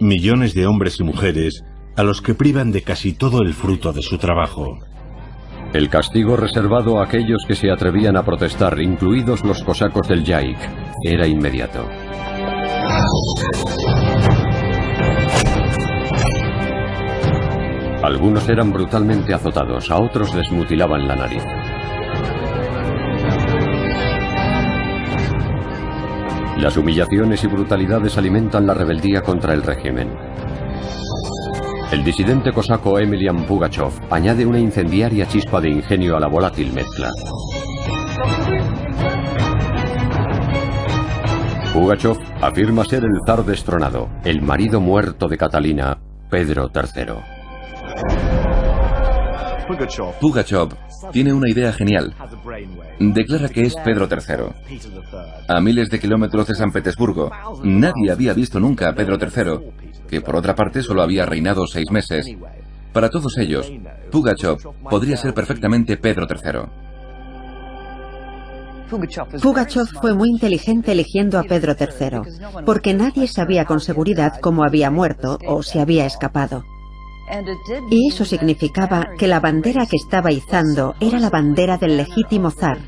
millones 0.00 0.54
de 0.54 0.66
hombres 0.66 0.98
y 0.98 1.04
mujeres 1.04 1.62
a 1.98 2.04
los 2.04 2.22
que 2.22 2.32
privan 2.32 2.70
de 2.70 2.82
casi 2.82 3.12
todo 3.12 3.42
el 3.42 3.52
fruto 3.54 3.92
de 3.92 4.02
su 4.02 4.18
trabajo. 4.18 4.78
El 5.74 5.90
castigo 5.90 6.36
reservado 6.36 7.00
a 7.00 7.04
aquellos 7.04 7.44
que 7.44 7.56
se 7.56 7.72
atrevían 7.72 8.16
a 8.16 8.22
protestar, 8.22 8.80
incluidos 8.80 9.44
los 9.44 9.64
cosacos 9.64 10.06
del 10.06 10.22
Yaik, 10.22 10.58
era 11.02 11.26
inmediato. 11.26 11.88
Algunos 18.04 18.48
eran 18.48 18.72
brutalmente 18.72 19.34
azotados, 19.34 19.90
a 19.90 20.00
otros 20.00 20.32
les 20.36 20.52
mutilaban 20.52 21.08
la 21.08 21.16
nariz. 21.16 21.42
Las 26.58 26.76
humillaciones 26.76 27.42
y 27.42 27.48
brutalidades 27.48 28.16
alimentan 28.16 28.68
la 28.68 28.74
rebeldía 28.74 29.20
contra 29.20 29.52
el 29.52 29.64
régimen. 29.64 30.27
El 31.90 32.04
disidente 32.04 32.52
cosaco 32.52 32.98
Emilian 32.98 33.46
Pugachov 33.46 33.92
añade 34.10 34.44
una 34.44 34.58
incendiaria 34.58 35.26
chispa 35.26 35.58
de 35.58 35.70
ingenio 35.70 36.18
a 36.18 36.20
la 36.20 36.28
volátil 36.28 36.70
mezcla. 36.70 37.10
Pugachov 41.72 42.18
afirma 42.42 42.84
ser 42.84 43.04
el 43.04 43.20
zar 43.26 43.42
destronado, 43.42 44.10
el 44.24 44.42
marido 44.42 44.82
muerto 44.82 45.28
de 45.28 45.38
Catalina, 45.38 45.98
Pedro 46.28 46.70
III. 46.74 47.38
Pugachov 50.20 50.74
tiene 51.12 51.32
una 51.32 51.48
idea 51.50 51.72
genial. 51.72 52.14
Declara 52.98 53.48
que 53.48 53.62
es 53.62 53.74
Pedro 53.76 54.08
III. 54.10 54.78
A 55.48 55.60
miles 55.60 55.88
de 55.90 56.00
kilómetros 56.00 56.48
de 56.48 56.54
San 56.54 56.70
Petersburgo, 56.70 57.30
nadie 57.62 58.10
había 58.10 58.32
visto 58.32 58.60
nunca 58.60 58.88
a 58.88 58.94
Pedro 58.94 59.16
III, 59.20 59.77
que 60.08 60.20
por 60.20 60.36
otra 60.36 60.54
parte 60.54 60.82
solo 60.82 61.02
había 61.02 61.26
reinado 61.26 61.66
seis 61.66 61.90
meses. 61.90 62.26
Para 62.92 63.10
todos 63.10 63.36
ellos, 63.38 63.70
Pugachov 64.10 64.58
podría 64.88 65.16
ser 65.16 65.34
perfectamente 65.34 65.96
Pedro 65.96 66.26
III. 66.28 66.88
Pugachov 69.42 69.86
fue 70.00 70.14
muy 70.14 70.30
inteligente 70.30 70.92
eligiendo 70.92 71.38
a 71.38 71.42
Pedro 71.42 71.76
III, 71.78 72.64
porque 72.64 72.94
nadie 72.94 73.28
sabía 73.28 73.66
con 73.66 73.80
seguridad 73.80 74.40
cómo 74.40 74.64
había 74.64 74.90
muerto 74.90 75.38
o 75.46 75.62
si 75.62 75.78
había 75.78 76.06
escapado. 76.06 76.64
Y 77.90 78.08
eso 78.08 78.24
significaba 78.24 79.08
que 79.18 79.26
la 79.26 79.40
bandera 79.40 79.84
que 79.86 79.96
estaba 79.96 80.32
izando 80.32 80.94
era 81.00 81.18
la 81.18 81.28
bandera 81.28 81.76
del 81.76 81.98
legítimo 81.98 82.50
zar, 82.50 82.78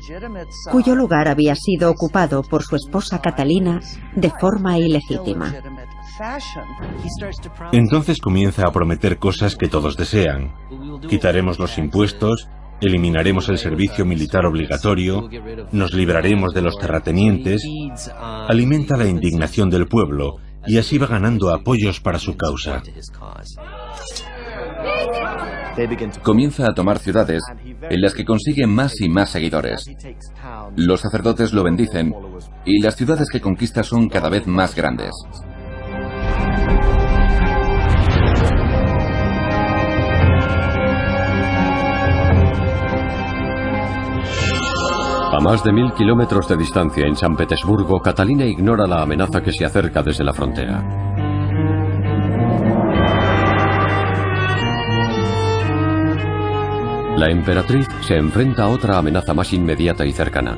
cuyo 0.71 0.95
lugar 0.95 1.27
había 1.27 1.55
sido 1.55 1.91
ocupado 1.91 2.41
por 2.41 2.63
su 2.63 2.75
esposa 2.75 3.21
Catalina 3.21 3.79
de 4.15 4.31
forma 4.31 4.79
ilegítima. 4.79 5.53
Entonces 7.71 8.19
comienza 8.19 8.67
a 8.67 8.71
prometer 8.71 9.17
cosas 9.17 9.55
que 9.55 9.67
todos 9.67 9.97
desean. 9.97 10.53
Quitaremos 11.07 11.59
los 11.59 11.77
impuestos, 11.77 12.47
eliminaremos 12.81 13.49
el 13.49 13.57
servicio 13.57 14.05
militar 14.05 14.45
obligatorio, 14.45 15.29
nos 15.71 15.93
libraremos 15.93 16.53
de 16.53 16.61
los 16.61 16.77
terratenientes, 16.77 17.63
alimenta 18.19 18.97
la 18.97 19.07
indignación 19.07 19.69
del 19.69 19.87
pueblo 19.87 20.37
y 20.65 20.77
así 20.77 20.97
va 20.97 21.07
ganando 21.07 21.53
apoyos 21.53 21.99
para 21.99 22.19
su 22.19 22.35
causa. 22.35 22.81
Comienza 26.23 26.65
a 26.65 26.73
tomar 26.73 26.99
ciudades 26.99 27.41
en 27.89 28.01
las 28.01 28.13
que 28.13 28.25
consigue 28.25 28.67
más 28.67 28.99
y 28.99 29.09
más 29.09 29.29
seguidores. 29.29 29.85
Los 30.75 31.01
sacerdotes 31.01 31.53
lo 31.53 31.63
bendicen 31.63 32.13
y 32.65 32.81
las 32.81 32.95
ciudades 32.95 33.29
que 33.29 33.41
conquista 33.41 33.83
son 33.83 34.09
cada 34.09 34.29
vez 34.29 34.47
más 34.47 34.75
grandes. 34.75 35.11
A 45.33 45.39
más 45.39 45.63
de 45.63 45.71
mil 45.71 45.93
kilómetros 45.93 46.45
de 46.49 46.57
distancia 46.57 47.07
en 47.07 47.15
San 47.15 47.37
Petersburgo, 47.37 48.01
Catalina 48.01 48.43
ignora 48.43 48.85
la 48.85 49.01
amenaza 49.01 49.41
que 49.41 49.53
se 49.53 49.63
acerca 49.63 50.03
desde 50.03 50.25
la 50.25 50.33
frontera. 50.33 50.83
La 57.15 57.29
emperatriz 57.29 57.87
se 58.01 58.17
enfrenta 58.17 58.63
a 58.63 58.67
otra 58.67 58.97
amenaza 58.97 59.33
más 59.33 59.53
inmediata 59.53 60.05
y 60.05 60.11
cercana. 60.11 60.57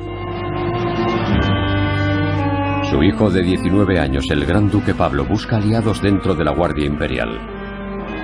Su 2.90 3.00
hijo 3.04 3.30
de 3.30 3.42
19 3.42 4.00
años, 4.00 4.26
el 4.30 4.44
gran 4.44 4.70
duque 4.70 4.92
Pablo, 4.92 5.24
busca 5.24 5.58
aliados 5.58 6.02
dentro 6.02 6.34
de 6.34 6.44
la 6.44 6.52
Guardia 6.52 6.86
Imperial. 6.86 7.38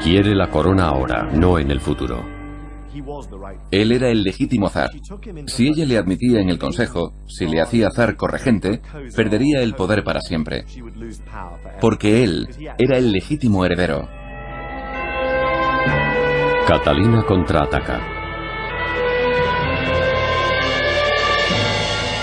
Quiere 0.03 0.35
la 0.35 0.49
corona 0.49 0.89
ahora, 0.89 1.29
no 1.33 1.61
en 1.61 1.71
el 1.71 1.81
futuro. 1.81 2.40
Él 3.71 3.93
era 3.93 4.09
el 4.09 4.23
legítimo 4.23 4.69
zar. 4.69 4.91
Si 5.47 5.69
ella 5.69 5.85
le 5.85 5.99
admitía 5.99 6.41
en 6.41 6.49
el 6.49 6.59
consejo, 6.59 7.15
si 7.27 7.47
le 7.47 7.61
hacía 7.61 7.91
zar 7.91 8.17
corregente, 8.17 8.81
perdería 9.15 9.63
el 9.63 9.75
poder 9.75 10.03
para 10.05 10.21
siempre. 10.21 10.65
Porque 11.81 12.25
él 12.25 12.49
era 12.79 12.99
el 12.99 13.13
legítimo 13.13 13.65
heredero. 13.65 14.09
Catalina 16.67 17.23
contraataca. 17.25 18.01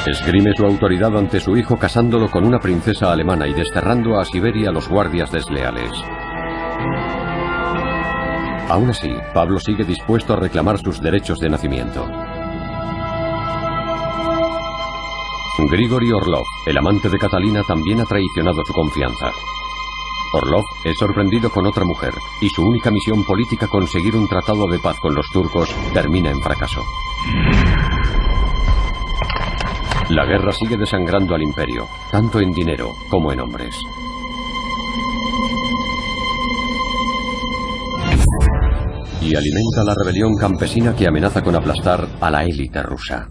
Esgrime 0.08 0.52
su 0.56 0.64
autoridad 0.64 1.18
ante 1.18 1.42
su 1.42 1.58
hijo 1.58 1.76
casándolo 1.76 2.30
con 2.30 2.46
una 2.46 2.60
princesa 2.60 3.12
alemana 3.12 3.46
y 3.46 3.54
desterrando 3.54 4.18
a 4.18 4.24
Siberia 4.24 4.72
los 4.72 4.88
guardias 4.88 5.30
desleales. 5.34 5.92
Aún 8.70 8.90
así, 8.90 9.10
Pablo 9.34 9.60
sigue 9.60 9.86
dispuesto 9.86 10.34
a 10.34 10.38
reclamar 10.38 10.78
sus 10.80 11.00
derechos 11.02 11.40
de 11.40 11.50
nacimiento. 11.50 12.06
Grigori 15.70 16.12
Orlov, 16.12 16.44
el 16.66 16.78
amante 16.78 17.10
de 17.10 17.18
Catalina, 17.18 17.64
también 17.64 18.00
ha 18.02 18.06
traicionado 18.06 18.64
su 18.66 18.74
confianza. 18.74 19.32
Orlov 20.34 20.66
es 20.84 20.98
sorprendido 20.98 21.50
con 21.50 21.66
otra 21.66 21.84
mujer 21.84 22.14
y 22.42 22.50
su 22.50 22.62
única 22.62 22.92
misión 22.92 23.24
política 23.24 23.68
conseguir 23.68 24.16
un 24.16 24.28
tratado 24.28 24.68
de 24.68 24.80
paz 24.80 25.00
con 25.00 25.16
los 25.16 25.28
turcos 25.30 25.74
termina 25.94 26.30
en 26.30 26.42
fracaso. 26.42 26.84
La 30.10 30.26
guerra 30.26 30.52
sigue 30.52 30.78
desangrando 30.78 31.34
al 31.34 31.42
imperio, 31.42 31.88
tanto 32.12 32.40
en 32.40 32.52
dinero 32.52 32.96
como 33.10 33.32
en 33.32 33.42
hombres. 33.42 33.82
Y 39.28 39.36
alimenta 39.36 39.84
la 39.84 39.94
rebelión 39.94 40.36
campesina 40.36 40.96
que 40.96 41.06
amenaza 41.06 41.42
con 41.42 41.54
aplastar 41.56 42.08
a 42.22 42.32
la 42.32 42.44
élite 42.44 42.82
rusa. 42.82 43.28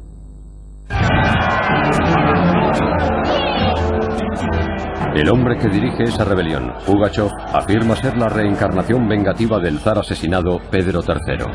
El 5.14 5.30
hombre 5.30 5.56
que 5.56 5.68
dirige 5.68 6.02
esa 6.02 6.24
rebelión, 6.24 6.74
Pugachev, 6.84 7.30
afirma 7.54 7.96
ser 7.96 8.18
la 8.18 8.28
reencarnación 8.28 9.08
vengativa 9.08 9.58
del 9.58 9.78
zar 9.78 9.98
asesinado 9.98 10.60
Pedro 10.70 11.00
III. 11.00 11.46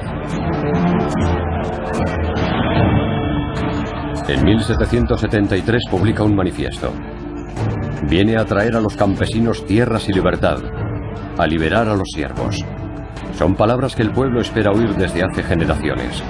En 4.28 4.44
1773 4.44 5.84
publica 5.92 6.24
un 6.24 6.36
manifiesto. 6.36 6.92
Viene 8.10 8.38
a 8.38 8.46
traer 8.46 8.76
a 8.76 8.82
los 8.82 8.96
campesinos 8.96 9.64
tierras 9.68 10.10
y 10.10 10.14
libertad, 10.14 10.58
a 11.38 11.46
liberar 11.46 11.88
a 11.88 11.96
los 11.96 12.08
siervos. 12.12 12.66
Son 13.42 13.56
palabras 13.56 13.96
que 13.96 14.04
el 14.04 14.12
pueblo 14.12 14.40
espera 14.40 14.70
oír 14.70 14.94
desde 14.94 15.24
hace 15.24 15.42
generaciones. 15.42 16.24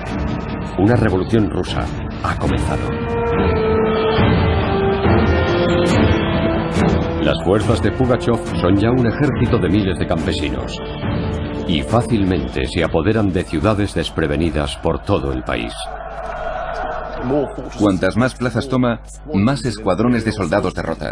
Una 0.79 0.95
revolución 0.95 1.49
rusa 1.49 1.85
ha 2.23 2.37
comenzado. 2.37 2.89
Las 7.21 7.43
fuerzas 7.43 7.81
de 7.81 7.91
Pugachev 7.91 8.39
son 8.61 8.77
ya 8.77 8.91
un 8.91 9.05
ejército 9.05 9.57
de 9.57 9.67
miles 9.67 9.99
de 9.99 10.07
campesinos 10.07 10.79
y 11.67 11.81
fácilmente 11.81 12.65
se 12.67 12.81
apoderan 12.81 13.33
de 13.33 13.43
ciudades 13.43 13.93
desprevenidas 13.93 14.77
por 14.77 15.03
todo 15.03 15.33
el 15.33 15.43
país. 15.43 15.73
Cuantas 17.77 18.15
más 18.15 18.35
plazas 18.35 18.69
toma, 18.69 19.01
más 19.33 19.65
escuadrones 19.65 20.23
de 20.23 20.31
soldados 20.31 20.73
derrota. 20.73 21.11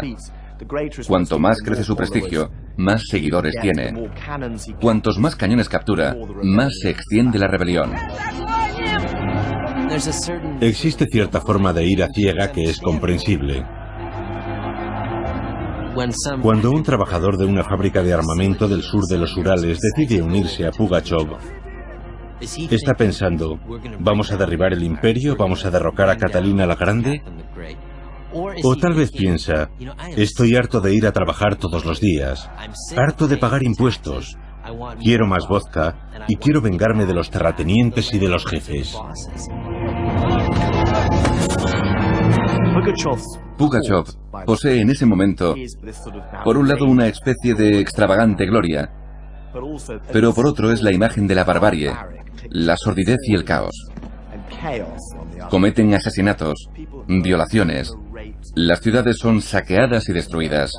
Cuanto 1.06 1.38
más 1.38 1.58
crece 1.64 1.84
su 1.84 1.96
prestigio, 1.96 2.50
más 2.76 3.02
seguidores 3.08 3.54
tiene. 3.60 4.10
Cuantos 4.80 5.18
más 5.18 5.36
cañones 5.36 5.68
captura, 5.68 6.16
más 6.42 6.72
se 6.80 6.90
extiende 6.90 7.38
la 7.38 7.48
rebelión. 7.48 7.92
Existe 10.60 11.06
cierta 11.06 11.40
forma 11.40 11.72
de 11.72 11.86
ira 11.86 12.08
ciega 12.14 12.52
que 12.52 12.64
es 12.64 12.80
comprensible. 12.80 13.64
Cuando 16.42 16.70
un 16.70 16.82
trabajador 16.82 17.36
de 17.36 17.46
una 17.46 17.64
fábrica 17.64 18.02
de 18.02 18.12
armamento 18.12 18.68
del 18.68 18.82
sur 18.82 19.04
de 19.06 19.18
los 19.18 19.36
Urales 19.36 19.78
decide 19.80 20.22
unirse 20.22 20.66
a 20.66 20.70
Pugachov, 20.70 21.36
está 22.40 22.94
pensando, 22.94 23.58
¿vamos 23.98 24.30
a 24.30 24.36
derribar 24.36 24.72
el 24.72 24.84
imperio? 24.84 25.36
¿Vamos 25.36 25.64
a 25.66 25.70
derrocar 25.70 26.08
a 26.08 26.16
Catalina 26.16 26.64
la 26.66 26.76
Grande? 26.76 27.22
O 28.32 28.76
tal 28.76 28.94
vez 28.94 29.10
piensa, 29.10 29.70
estoy 30.16 30.54
harto 30.56 30.80
de 30.80 30.94
ir 30.94 31.06
a 31.06 31.12
trabajar 31.12 31.56
todos 31.56 31.84
los 31.84 32.00
días, 32.00 32.48
harto 32.96 33.26
de 33.26 33.36
pagar 33.36 33.62
impuestos, 33.62 34.36
quiero 35.02 35.26
más 35.26 35.48
vodka 35.48 36.26
y 36.28 36.36
quiero 36.36 36.60
vengarme 36.60 37.06
de 37.06 37.14
los 37.14 37.30
terratenientes 37.30 38.12
y 38.14 38.18
de 38.18 38.28
los 38.28 38.46
jefes. 38.46 38.96
Pugachov 43.56 44.06
posee 44.46 44.80
en 44.80 44.90
ese 44.90 45.06
momento, 45.06 45.54
por 46.44 46.56
un 46.56 46.68
lado, 46.68 46.86
una 46.86 47.06
especie 47.08 47.54
de 47.54 47.80
extravagante 47.80 48.46
gloria, 48.46 48.90
pero 50.12 50.32
por 50.32 50.46
otro 50.46 50.70
es 50.72 50.82
la 50.82 50.92
imagen 50.92 51.26
de 51.26 51.34
la 51.34 51.44
barbarie, 51.44 51.92
la 52.48 52.76
sordidez 52.76 53.18
y 53.26 53.34
el 53.34 53.44
caos. 53.44 53.88
Cometen 55.48 55.94
asesinatos, 55.94 56.68
violaciones, 57.06 57.92
las 58.54 58.80
ciudades 58.80 59.18
son 59.18 59.40
saqueadas 59.40 60.08
y 60.08 60.12
destruidas. 60.12 60.72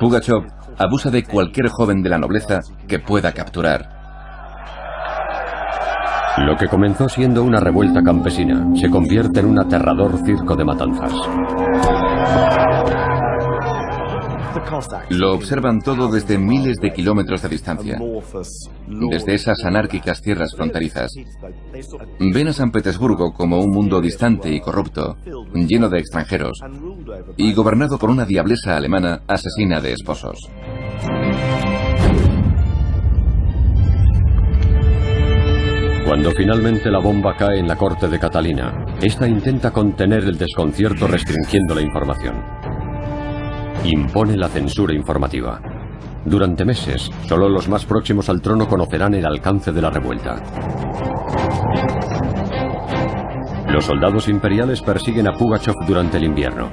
Pugachov 0.00 0.42
abusa 0.78 1.10
de 1.10 1.24
cualquier 1.24 1.68
joven 1.68 2.02
de 2.02 2.08
la 2.08 2.18
nobleza 2.18 2.60
que 2.88 2.98
pueda 2.98 3.32
capturar. 3.32 4.00
Lo 6.38 6.56
que 6.56 6.68
comenzó 6.68 7.08
siendo 7.08 7.42
una 7.42 7.60
revuelta 7.60 8.02
campesina 8.02 8.66
se 8.74 8.88
convierte 8.88 9.40
en 9.40 9.46
un 9.46 9.60
aterrador 9.60 10.16
circo 10.24 10.56
de 10.56 10.64
matanzas. 10.64 11.12
Lo 15.10 15.32
observan 15.34 15.80
todo 15.80 16.10
desde 16.10 16.38
miles 16.38 16.78
de 16.78 16.92
kilómetros 16.92 17.42
de 17.42 17.48
distancia, 17.48 18.00
desde 18.86 19.34
esas 19.34 19.64
anárquicas 19.64 20.20
tierras 20.22 20.54
fronterizas. 20.54 21.12
Ven 22.18 22.48
a 22.48 22.52
San 22.52 22.70
Petersburgo 22.70 23.32
como 23.32 23.60
un 23.60 23.70
mundo 23.70 24.00
distante 24.00 24.50
y 24.50 24.60
corrupto, 24.60 25.16
lleno 25.54 25.88
de 25.88 25.98
extranjeros, 25.98 26.60
y 27.36 27.52
gobernado 27.52 27.98
por 27.98 28.10
una 28.10 28.24
diablesa 28.24 28.76
alemana 28.76 29.22
asesina 29.26 29.80
de 29.80 29.92
esposos. 29.92 30.38
Cuando 36.06 36.32
finalmente 36.32 36.90
la 36.90 36.98
bomba 36.98 37.36
cae 37.36 37.60
en 37.60 37.68
la 37.68 37.76
corte 37.76 38.08
de 38.08 38.18
Catalina, 38.18 38.84
esta 39.00 39.28
intenta 39.28 39.70
contener 39.70 40.24
el 40.24 40.36
desconcierto 40.36 41.06
restringiendo 41.06 41.74
la 41.74 41.82
información. 41.82 42.69
Impone 43.84 44.36
la 44.36 44.48
censura 44.48 44.94
informativa. 44.94 45.60
Durante 46.24 46.66
meses, 46.66 47.10
solo 47.26 47.48
los 47.48 47.68
más 47.68 47.86
próximos 47.86 48.28
al 48.28 48.42
trono 48.42 48.68
conocerán 48.68 49.14
el 49.14 49.24
alcance 49.24 49.72
de 49.72 49.80
la 49.80 49.90
revuelta. 49.90 50.36
Los 53.68 53.86
soldados 53.86 54.28
imperiales 54.28 54.82
persiguen 54.82 55.28
a 55.28 55.32
Pugachev 55.32 55.74
durante 55.86 56.18
el 56.18 56.24
invierno. 56.24 56.68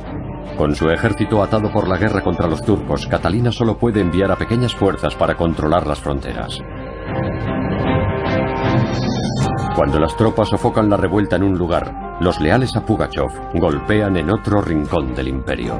Con 0.57 0.75
su 0.75 0.89
ejército 0.89 1.41
atado 1.41 1.71
por 1.71 1.87
la 1.87 1.97
guerra 1.97 2.21
contra 2.21 2.47
los 2.47 2.61
turcos, 2.63 3.07
Catalina 3.07 3.51
solo 3.51 3.77
puede 3.77 4.01
enviar 4.01 4.31
a 4.31 4.35
pequeñas 4.35 4.75
fuerzas 4.75 5.15
para 5.15 5.35
controlar 5.35 5.87
las 5.87 5.99
fronteras. 5.99 6.59
Cuando 9.75 9.99
las 9.99 10.17
tropas 10.17 10.49
sofocan 10.49 10.89
la 10.89 10.97
revuelta 10.97 11.35
en 11.35 11.43
un 11.43 11.57
lugar, 11.57 12.17
los 12.19 12.41
leales 12.41 12.75
a 12.75 12.83
Pugachev 12.83 13.29
golpean 13.53 14.17
en 14.17 14.31
otro 14.31 14.59
rincón 14.61 15.13
del 15.13 15.27
imperio. 15.27 15.79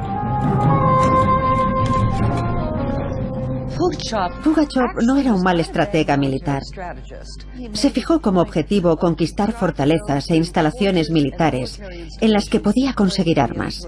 Pugachev 4.44 5.04
no 5.04 5.18
era 5.18 5.34
un 5.34 5.42
mal 5.42 5.60
estratega 5.60 6.18
militar. 6.18 6.62
Se 7.74 7.90
fijó 7.90 8.22
como 8.22 8.42
objetivo 8.42 8.98
conquistar 8.98 9.52
fortalezas 9.54 10.30
e 10.30 10.36
instalaciones 10.36 11.10
militares 11.10 11.82
en 12.22 12.32
las 12.34 12.50
que 12.50 12.60
podía 12.60 12.94
conseguir 12.94 13.40
armas. 13.40 13.88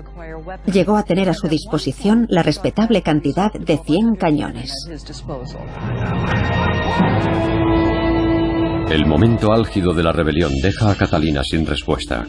Llegó 0.65 0.95
a 0.95 1.03
tener 1.03 1.29
a 1.29 1.33
su 1.33 1.47
disposición 1.47 2.27
la 2.29 2.43
respetable 2.43 3.01
cantidad 3.01 3.51
de 3.51 3.77
100 3.77 4.15
cañones. 4.15 4.73
El 8.89 9.05
momento 9.05 9.51
álgido 9.51 9.93
de 9.93 10.03
la 10.03 10.11
rebelión 10.11 10.51
deja 10.61 10.91
a 10.91 10.95
Catalina 10.95 11.43
sin 11.43 11.65
respuesta. 11.65 12.25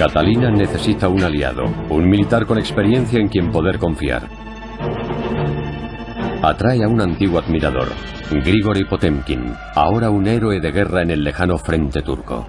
Catalina 0.00 0.50
necesita 0.50 1.08
un 1.08 1.22
aliado, 1.22 1.62
un 1.90 2.08
militar 2.08 2.46
con 2.46 2.56
experiencia 2.56 3.20
en 3.20 3.28
quien 3.28 3.52
poder 3.52 3.78
confiar. 3.78 4.30
Atrae 6.40 6.82
a 6.82 6.88
un 6.88 7.02
antiguo 7.02 7.38
admirador, 7.38 7.88
Grigori 8.30 8.84
Potemkin, 8.84 9.52
ahora 9.74 10.08
un 10.08 10.26
héroe 10.26 10.58
de 10.58 10.72
guerra 10.72 11.02
en 11.02 11.10
el 11.10 11.22
lejano 11.22 11.58
frente 11.58 12.00
turco. 12.00 12.46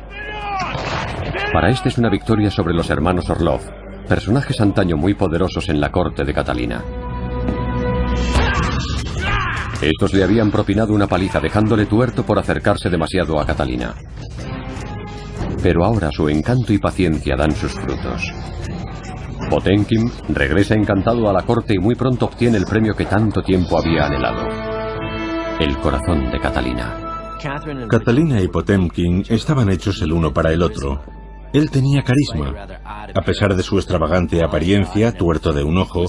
Para 1.52 1.70
este 1.72 1.90
es 1.90 1.98
una 1.98 2.10
victoria 2.10 2.50
sobre 2.50 2.74
los 2.74 2.90
hermanos 2.90 3.30
Orlov, 3.30 3.60
personajes 4.08 4.62
antaño 4.62 4.96
muy 4.96 5.14
poderosos 5.14 5.68
en 5.68 5.82
la 5.82 5.92
corte 5.92 6.24
de 6.24 6.34
Catalina. 6.34 6.82
Estos 9.82 10.14
le 10.14 10.24
habían 10.24 10.52
propinado 10.52 10.94
una 10.94 11.08
paliza 11.08 11.42
dejándole 11.42 11.86
tuerto 11.86 12.24
por 12.24 12.40
acercarse 12.40 12.90
demasiado 12.90 13.38
a 13.42 13.46
Catalina. 13.46 13.94
Pero 15.62 15.86
ahora 15.86 16.10
su 16.12 16.28
encanto 16.30 16.74
y 16.74 16.80
paciencia 16.80 17.36
dan 17.36 17.52
sus 17.52 17.74
frutos. 17.74 18.24
Potenkin 19.50 20.12
regresa 20.30 20.76
encantado 20.76 21.30
a 21.30 21.34
la 21.34 21.44
corte 21.44 21.74
y 21.76 21.80
muy 21.80 21.96
pronto 21.96 22.26
obtiene 22.26 22.58
el 22.58 22.66
premio 22.66 22.94
que 22.94 23.06
tanto 23.06 23.42
tiempo 23.42 23.78
había 23.78 24.06
anhelado. 24.06 24.48
El 25.60 25.78
corazón 25.78 26.32
de 26.32 26.40
Catalina. 26.40 27.38
Catalina 27.90 28.42
y 28.42 28.48
Potemkin 28.48 29.24
estaban 29.30 29.70
hechos 29.70 30.02
el 30.02 30.14
uno 30.14 30.34
para 30.34 30.52
el 30.52 30.62
otro. 30.62 31.02
Él 31.54 31.70
tenía 31.70 32.02
carisma. 32.04 32.56
A 33.14 33.22
pesar 33.26 33.56
de 33.56 33.64
su 33.64 33.78
extravagante 33.78 34.44
apariencia, 34.44 35.12
tuerto 35.12 35.52
de 35.52 35.64
un 35.64 35.78
ojo, 35.78 36.06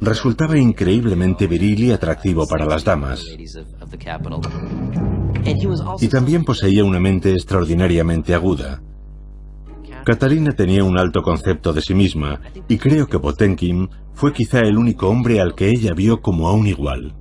resultaba 0.00 0.58
increíblemente 0.58 1.46
viril 1.46 1.84
y 1.84 1.92
atractivo 1.92 2.46
para 2.48 2.66
las 2.66 2.82
damas. 2.84 3.24
Y 6.00 6.08
también 6.08 6.44
poseía 6.44 6.84
una 6.84 6.98
mente 6.98 7.32
extraordinariamente 7.32 8.34
aguda. 8.34 8.80
Catalina 10.04 10.52
tenía 10.52 10.82
un 10.82 10.98
alto 10.98 11.22
concepto 11.22 11.72
de 11.72 11.82
sí 11.82 11.94
misma, 11.94 12.40
y 12.68 12.78
creo 12.78 13.06
que 13.06 13.18
Potenkin 13.18 13.88
fue 14.14 14.32
quizá 14.32 14.60
el 14.60 14.76
único 14.78 15.08
hombre 15.08 15.40
al 15.40 15.54
que 15.54 15.68
ella 15.68 15.92
vio 15.94 16.20
como 16.20 16.48
a 16.48 16.52
un 16.52 16.66
igual. 16.66 17.14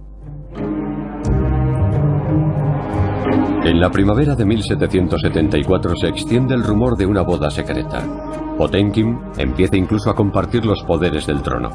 En 3.64 3.80
la 3.80 3.92
primavera 3.92 4.36
de 4.36 4.46
1774 4.46 5.96
se 5.96 6.08
extiende 6.08 6.56
el 6.56 6.64
rumor 6.64 6.98
de 6.98 7.06
una 7.06 7.22
boda 7.22 7.50
secreta. 7.52 8.04
Potenkin 8.58 9.20
empieza 9.38 9.78
incluso 9.78 10.10
a 10.10 10.16
compartir 10.16 10.66
los 10.66 10.82
poderes 10.84 11.28
del 11.28 11.42
trono. 11.42 11.70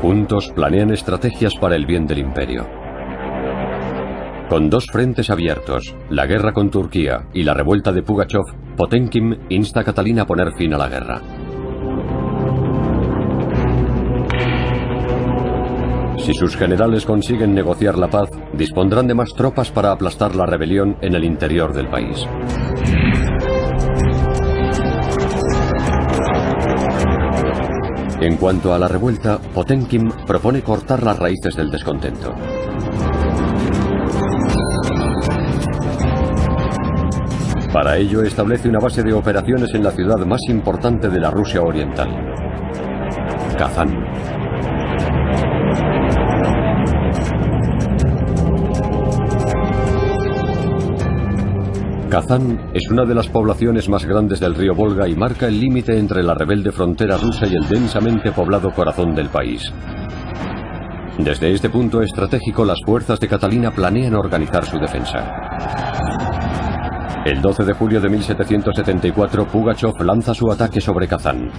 Juntos 0.00 0.50
planean 0.54 0.90
estrategias 0.92 1.54
para 1.60 1.76
el 1.76 1.86
bien 1.86 2.06
del 2.06 2.18
imperio. 2.18 2.77
Con 4.48 4.70
dos 4.70 4.86
frentes 4.86 5.28
abiertos, 5.28 5.94
la 6.08 6.24
guerra 6.24 6.54
con 6.54 6.70
Turquía 6.70 7.26
y 7.34 7.42
la 7.42 7.52
revuelta 7.52 7.92
de 7.92 8.02
Pugachev, 8.02 8.44
Potenkin 8.78 9.38
insta 9.50 9.80
a 9.80 9.84
Catalina 9.84 10.22
a 10.22 10.26
poner 10.26 10.54
fin 10.56 10.72
a 10.72 10.78
la 10.78 10.88
guerra. 10.88 11.20
Si 16.16 16.32
sus 16.32 16.56
generales 16.56 17.04
consiguen 17.04 17.54
negociar 17.54 17.98
la 17.98 18.08
paz, 18.08 18.30
dispondrán 18.54 19.06
de 19.06 19.14
más 19.14 19.34
tropas 19.34 19.70
para 19.70 19.92
aplastar 19.92 20.34
la 20.34 20.46
rebelión 20.46 20.96
en 21.02 21.14
el 21.14 21.24
interior 21.24 21.74
del 21.74 21.88
país. 21.88 22.26
En 28.20 28.36
cuanto 28.36 28.72
a 28.72 28.78
la 28.78 28.88
revuelta, 28.88 29.38
Potenkin 29.54 30.08
propone 30.26 30.62
cortar 30.62 31.02
las 31.02 31.18
raíces 31.18 31.54
del 31.54 31.70
descontento. 31.70 32.34
Para 37.72 37.98
ello 37.98 38.22
establece 38.22 38.68
una 38.68 38.78
base 38.78 39.02
de 39.02 39.12
operaciones 39.12 39.74
en 39.74 39.84
la 39.84 39.90
ciudad 39.90 40.24
más 40.26 40.40
importante 40.48 41.08
de 41.08 41.20
la 41.20 41.30
Rusia 41.30 41.60
oriental, 41.60 42.08
Kazán. 43.58 43.94
Kazán 52.08 52.70
es 52.72 52.90
una 52.90 53.04
de 53.04 53.14
las 53.14 53.28
poblaciones 53.28 53.86
más 53.90 54.06
grandes 54.06 54.40
del 54.40 54.54
río 54.54 54.74
Volga 54.74 55.06
y 55.06 55.14
marca 55.14 55.46
el 55.46 55.60
límite 55.60 55.98
entre 55.98 56.22
la 56.22 56.32
rebelde 56.32 56.72
frontera 56.72 57.18
rusa 57.18 57.46
y 57.46 57.54
el 57.54 57.68
densamente 57.68 58.32
poblado 58.32 58.72
corazón 58.72 59.14
del 59.14 59.28
país. 59.28 59.70
Desde 61.18 61.52
este 61.52 61.68
punto 61.68 62.00
estratégico, 62.00 62.64
las 62.64 62.78
fuerzas 62.86 63.20
de 63.20 63.28
Catalina 63.28 63.72
planean 63.72 64.14
organizar 64.14 64.64
su 64.64 64.78
defensa. 64.78 66.27
El 67.28 67.42
12 67.42 67.62
de 67.62 67.74
julio 67.74 68.00
de 68.00 68.08
1774, 68.08 69.46
Pugachev 69.48 69.92
lanza 70.02 70.32
su 70.32 70.50
ataque 70.50 70.80
sobre 70.80 71.06
Kazán. 71.06 71.50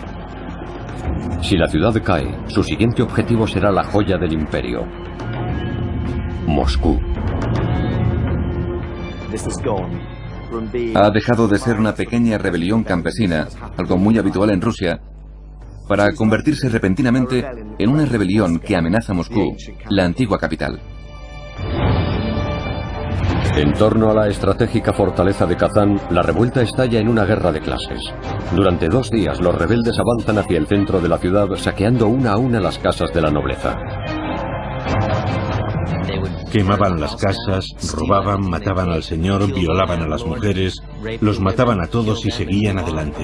Si 1.44 1.58
la 1.58 1.68
ciudad 1.68 1.94
cae, 2.04 2.40
su 2.48 2.64
siguiente 2.64 3.04
objetivo 3.04 3.46
será 3.46 3.72
la 3.72 3.84
joya 3.84 4.18
del 4.18 4.34
imperio, 4.34 4.88
Moscú. 6.48 7.00
Ha 10.96 11.12
dejado 11.12 11.48
de 11.48 11.60
ser 11.60 11.78
una 11.78 11.94
pequeña 11.94 12.40
rebelión 12.40 12.84
campesina, 12.84 13.48
algo 13.78 13.96
muy 13.96 14.18
habitual 14.18 14.50
en 14.50 14.62
Rusia, 14.62 15.00
para 15.88 16.12
convertirse 16.14 16.68
repentinamente 16.70 17.46
en 17.78 17.90
una 17.92 18.06
rebelión 18.06 18.58
que 18.58 18.76
amenaza 18.76 19.14
Moscú, 19.14 19.56
la 19.92 20.06
antigua 20.06 20.40
capital. 20.40 20.82
En 23.56 23.74
torno 23.74 24.10
a 24.10 24.14
la 24.14 24.28
estratégica 24.28 24.94
fortaleza 24.94 25.46
de 25.46 25.58
Kazán, 25.58 26.00
la 26.12 26.22
revuelta 26.22 26.62
estalla 26.62 27.00
en 27.00 27.10
una 27.10 27.26
guerra 27.26 27.52
de 27.52 27.60
clases. 27.60 28.02
Durante 28.56 28.88
dos 28.88 29.10
días 29.10 29.42
los 29.42 29.56
rebeldes 29.56 29.98
avanzan 30.00 30.38
hacia 30.38 30.58
el 30.58 30.68
centro 30.68 31.02
de 31.02 31.10
la 31.10 31.18
ciudad 31.18 31.48
saqueando 31.56 32.08
una 32.08 32.34
a 32.34 32.38
una 32.38 32.60
las 32.60 32.78
casas 32.78 33.12
de 33.14 33.22
la 33.22 33.32
nobleza. 33.32 33.76
Quemaban 36.52 37.00
las 37.00 37.16
casas, 37.16 37.68
robaban, 37.94 38.50
mataban 38.50 38.90
al 38.90 39.04
señor, 39.04 39.54
violaban 39.54 40.02
a 40.02 40.08
las 40.08 40.26
mujeres, 40.26 40.82
los 41.22 41.40
mataban 41.40 41.80
a 41.82 41.88
todos 41.88 42.26
y 42.26 42.32
seguían 42.32 42.80
adelante. 42.80 43.24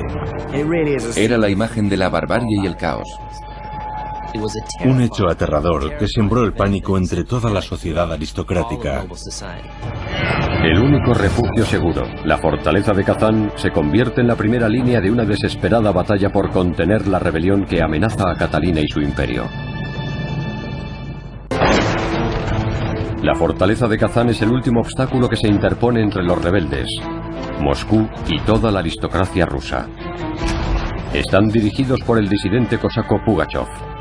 Era 1.16 1.38
la 1.38 1.50
imagen 1.50 1.90
de 1.90 1.98
la 1.98 2.10
barbarie 2.10 2.62
y 2.62 2.68
el 2.68 2.76
caos. 2.76 3.08
Un 4.86 5.02
hecho 5.02 5.28
aterrador 5.28 5.98
que 5.98 6.08
sembró 6.08 6.44
el 6.44 6.54
pánico 6.54 6.98
entre 6.98 7.24
toda 7.24 7.50
la 7.50 7.62
sociedad 7.62 8.12
aristocrática. 8.12 9.06
El 10.64 10.80
único 10.80 11.14
refugio 11.14 11.66
seguro, 11.66 12.04
la 12.26 12.38
fortaleza 12.38 12.94
de 12.94 13.04
Kazán, 13.04 13.52
se 13.56 13.72
convierte 13.72 14.22
en 14.22 14.28
la 14.28 14.36
primera 14.36 14.68
línea 14.68 15.00
de 15.00 15.12
una 15.12 15.26
desesperada 15.26 15.92
batalla 15.92 16.32
por 16.32 16.52
contener 16.52 17.08
la 17.08 17.20
rebelión 17.20 17.66
que 17.66 17.82
amenaza 17.82 18.30
a 18.30 18.36
Catalina 18.36 18.82
y 18.82 18.88
su 18.88 19.00
imperio. 19.00 19.46
La 23.22 23.34
fortaleza 23.34 23.88
de 23.88 23.98
Kazán 23.98 24.30
es 24.30 24.42
el 24.42 24.52
último 24.52 24.82
obstáculo 24.82 25.28
que 25.28 25.36
se 25.36 25.48
interpone 25.48 26.02
entre 26.02 26.24
los 26.24 26.44
rebeldes, 26.44 26.88
Moscú 27.60 28.08
y 28.28 28.40
toda 28.42 28.72
la 28.72 28.80
aristocracia 28.80 29.46
rusa. 29.46 29.88
Están 31.14 31.48
dirigidos 31.48 32.02
por 32.02 32.20
el 32.20 32.28
disidente 32.28 32.78
cosaco 32.78 33.20
Pugachov. 33.26 33.95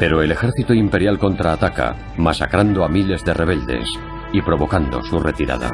Pero 0.00 0.22
el 0.22 0.32
ejército 0.32 0.72
imperial 0.72 1.18
contraataca, 1.18 2.14
masacrando 2.16 2.84
a 2.84 2.88
miles 2.88 3.22
de 3.22 3.34
rebeldes 3.34 3.86
y 4.32 4.40
provocando 4.40 5.02
su 5.02 5.20
retirada. 5.20 5.70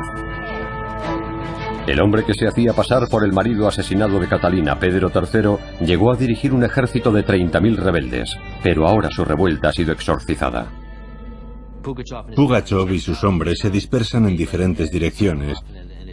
El 1.87 2.01
hombre 2.01 2.25
que 2.25 2.35
se 2.35 2.49
hacía 2.49 2.73
pasar 2.73 3.09
por 3.09 3.25
el 3.25 3.33
marido 3.33 3.69
asesinado 3.69 4.19
de 4.19 4.27
Catalina, 4.27 4.81
Pedro 4.81 5.13
III, 5.15 5.87
llegó 5.87 6.13
a 6.13 6.17
dirigir 6.17 6.53
un 6.53 6.65
ejército 6.65 7.13
de 7.13 7.25
30.000 7.25 7.77
rebeldes, 7.77 8.37
pero 8.65 8.89
ahora 8.89 9.09
su 9.11 9.25
revuelta 9.25 9.69
ha 9.69 9.73
sido 9.73 9.93
exorcizada. 9.93 10.67
Pugachov 12.35 12.91
y 12.91 12.99
sus 12.99 13.23
hombres 13.23 13.61
se 13.61 13.71
dispersan 13.71 14.27
en 14.27 14.37
diferentes 14.37 14.91
direcciones, 14.91 15.57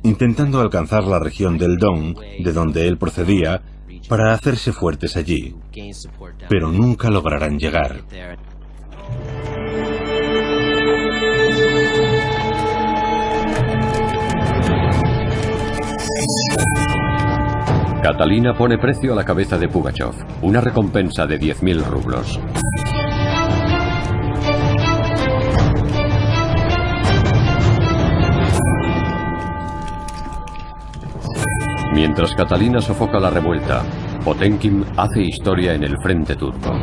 intentando 0.03 0.61
alcanzar 0.61 1.05
la 1.05 1.17
región 1.17 1.57
del 1.57 1.77
Don, 1.77 2.13
de 2.13 2.53
donde 2.53 2.87
él 2.87 2.99
procedía, 2.99 3.59
para 4.07 4.33
hacerse 4.33 4.71
fuertes 4.71 5.15
allí, 5.15 5.55
pero 6.49 6.71
nunca 6.71 7.09
lograrán 7.09 7.57
llegar. 7.57 8.01
Catalina 18.03 18.53
pone 18.53 18.77
precio 18.77 19.13
a 19.13 19.15
la 19.15 19.23
cabeza 19.23 19.57
de 19.57 19.69
Pugachov, 19.69 20.13
una 20.41 20.59
recompensa 20.59 21.25
de 21.25 21.39
10.000 21.39 21.85
rublos. 21.85 22.37
Mientras 31.93 32.33
Catalina 32.33 32.81
sofoca 32.81 33.19
la 33.19 33.29
revuelta, 33.29 33.83
Potenkin 34.25 34.83
hace 34.97 35.21
historia 35.21 35.75
en 35.75 35.83
el 35.83 35.95
frente 36.01 36.35
turco. 36.35 36.73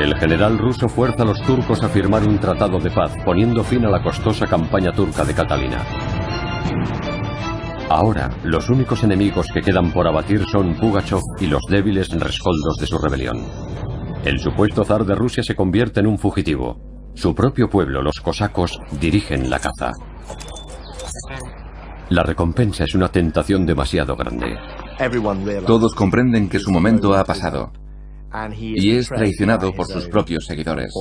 El 0.00 0.16
general 0.16 0.56
ruso 0.56 0.88
fuerza 0.88 1.24
a 1.24 1.26
los 1.26 1.42
turcos 1.42 1.82
a 1.82 1.88
firmar 1.90 2.26
un 2.26 2.38
tratado 2.38 2.78
de 2.78 2.90
paz, 2.90 3.12
poniendo 3.22 3.62
fin 3.62 3.84
a 3.84 3.90
la 3.90 4.02
costosa 4.02 4.46
campaña 4.46 4.92
turca 4.92 5.24
de 5.24 5.34
Catalina. 5.34 5.84
Ahora, 7.90 8.30
los 8.44 8.70
únicos 8.70 9.04
enemigos 9.04 9.46
que 9.52 9.60
quedan 9.60 9.92
por 9.92 10.06
abatir 10.06 10.42
son 10.50 10.74
Pugachov 10.74 11.22
y 11.38 11.48
los 11.48 11.62
débiles 11.68 12.08
rescoldos 12.18 12.78
de 12.80 12.86
su 12.86 12.96
rebelión. 12.96 13.44
El 14.24 14.38
supuesto 14.38 14.84
zar 14.84 15.04
de 15.04 15.14
Rusia 15.14 15.42
se 15.42 15.54
convierte 15.54 16.00
en 16.00 16.06
un 16.06 16.18
fugitivo. 16.18 16.97
Su 17.18 17.34
propio 17.34 17.68
pueblo, 17.68 18.00
los 18.00 18.20
cosacos, 18.20 18.78
dirigen 18.92 19.50
la 19.50 19.58
caza. 19.58 19.90
La 22.10 22.22
recompensa 22.22 22.84
es 22.84 22.94
una 22.94 23.08
tentación 23.08 23.66
demasiado 23.66 24.14
grande. 24.14 24.56
Todos 25.66 25.96
comprenden 25.96 26.48
que 26.48 26.60
su 26.60 26.70
momento 26.70 27.12
ha 27.16 27.24
pasado 27.24 27.72
y 28.60 28.92
es 28.92 29.08
traicionado 29.08 29.72
por 29.72 29.86
sus 29.86 30.06
propios 30.06 30.44
seguidores. 30.46 30.94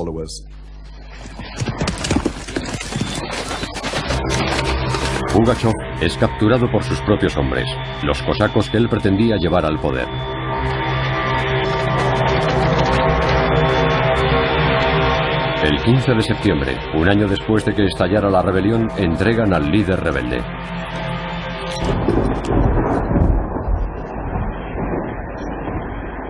Pugachov 5.34 5.74
es 6.02 6.18
capturado 6.18 6.72
por 6.72 6.84
sus 6.84 7.00
propios 7.02 7.38
hombres, 7.38 7.68
los 8.02 8.24
cosacos 8.24 8.72
que 8.72 8.78
él 8.78 8.90
pretendía 8.90 9.38
llevar 9.38 9.68
al 9.68 9.80
poder. 9.80 10.08
El 15.68 15.84
15 15.84 16.14
de 16.14 16.22
septiembre, 16.22 16.78
un 16.96 17.10
año 17.10 17.28
después 17.28 17.66
de 17.66 17.76
que 17.76 17.84
estallara 17.84 18.30
la 18.30 18.42
rebelión, 18.42 18.88
entregan 18.96 19.54
al 19.54 19.70
líder 19.70 20.00
rebelde. 20.00 20.42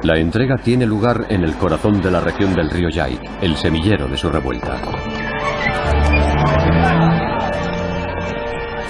La 0.02 0.18
entrega 0.18 0.56
tiene 0.58 0.88
lugar 0.88 1.28
en 1.30 1.44
el 1.44 1.54
corazón 1.54 2.02
de 2.02 2.10
la 2.10 2.20
región 2.20 2.56
del 2.56 2.72
río 2.72 2.90
Yai, 2.90 3.20
el 3.40 3.56
semillero 3.58 4.08
de 4.08 4.18
su 4.18 4.28
revuelta. 4.32 4.82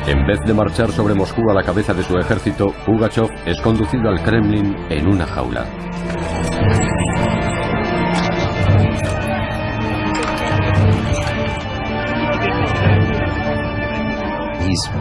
En 0.07 0.25
vez 0.25 0.39
de 0.45 0.53
marchar 0.53 0.93
sobre 0.93 1.13
Moscú 1.13 1.41
a 1.51 1.55
la 1.55 1.63
cabeza 1.63 1.93
de 1.93 2.03
su 2.03 2.17
ejército, 2.17 2.67
Pugachov 2.85 3.29
es 3.45 3.59
conducido 3.59 4.07
al 4.07 4.23
Kremlin 4.23 4.73
en 4.89 5.09
una 5.09 5.25
jaula. 5.25 5.65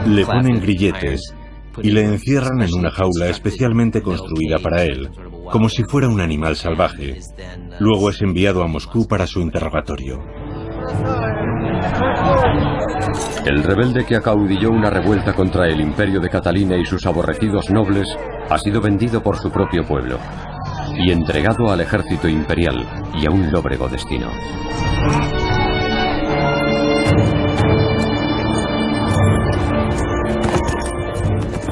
Le 0.06 0.24
ponen 0.24 0.60
grilletes 0.60 1.34
y 1.82 1.90
le 1.90 2.02
encierran 2.02 2.62
en 2.62 2.74
una 2.74 2.90
jaula 2.90 3.28
especialmente 3.28 4.02
construida 4.02 4.58
para 4.58 4.82
él, 4.82 5.10
como 5.50 5.68
si 5.68 5.84
fuera 5.84 6.08
un 6.08 6.20
animal 6.20 6.56
salvaje. 6.56 7.18
Luego 7.80 8.10
es 8.10 8.22
enviado 8.22 8.62
a 8.62 8.68
Moscú 8.68 9.06
para 9.06 9.26
su 9.26 9.40
interrogatorio. 9.40 10.18
El 13.44 13.62
rebelde 13.62 14.04
que 14.04 14.16
acaudilló 14.16 14.70
una 14.70 14.90
revuelta 14.90 15.34
contra 15.34 15.68
el 15.68 15.80
imperio 15.80 16.20
de 16.20 16.28
Catalina 16.28 16.76
y 16.76 16.84
sus 16.84 17.06
aborrecidos 17.06 17.70
nobles 17.70 18.08
ha 18.50 18.58
sido 18.58 18.80
vendido 18.80 19.22
por 19.22 19.36
su 19.36 19.50
propio 19.50 19.84
pueblo 19.84 20.18
y 20.98 21.10
entregado 21.10 21.70
al 21.70 21.80
ejército 21.80 22.28
imperial 22.28 22.86
y 23.14 23.26
a 23.26 23.30
un 23.30 23.50
lóbrego 23.50 23.88
destino. 23.88 24.30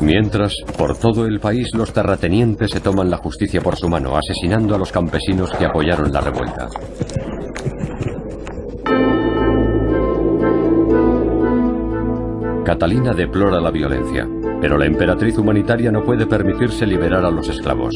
Mientras, 0.04 0.54
por 0.76 0.98
todo 0.98 1.24
el 1.24 1.40
país 1.40 1.74
los 1.74 1.94
terratenientes 1.94 2.70
se 2.70 2.80
toman 2.80 3.08
la 3.08 3.16
justicia 3.16 3.62
por 3.62 3.76
su 3.76 3.88
mano, 3.88 4.14
asesinando 4.14 4.74
a 4.74 4.78
los 4.78 4.92
campesinos 4.92 5.50
que 5.52 5.64
apoyaron 5.64 6.12
la 6.12 6.20
revuelta. 6.20 6.68
Catalina 12.66 13.14
deplora 13.14 13.58
la 13.62 13.70
violencia, 13.70 14.28
pero 14.60 14.76
la 14.76 14.84
emperatriz 14.84 15.38
humanitaria 15.38 15.90
no 15.90 16.04
puede 16.04 16.26
permitirse 16.26 16.86
liberar 16.86 17.24
a 17.24 17.30
los 17.30 17.48
esclavos. 17.48 17.94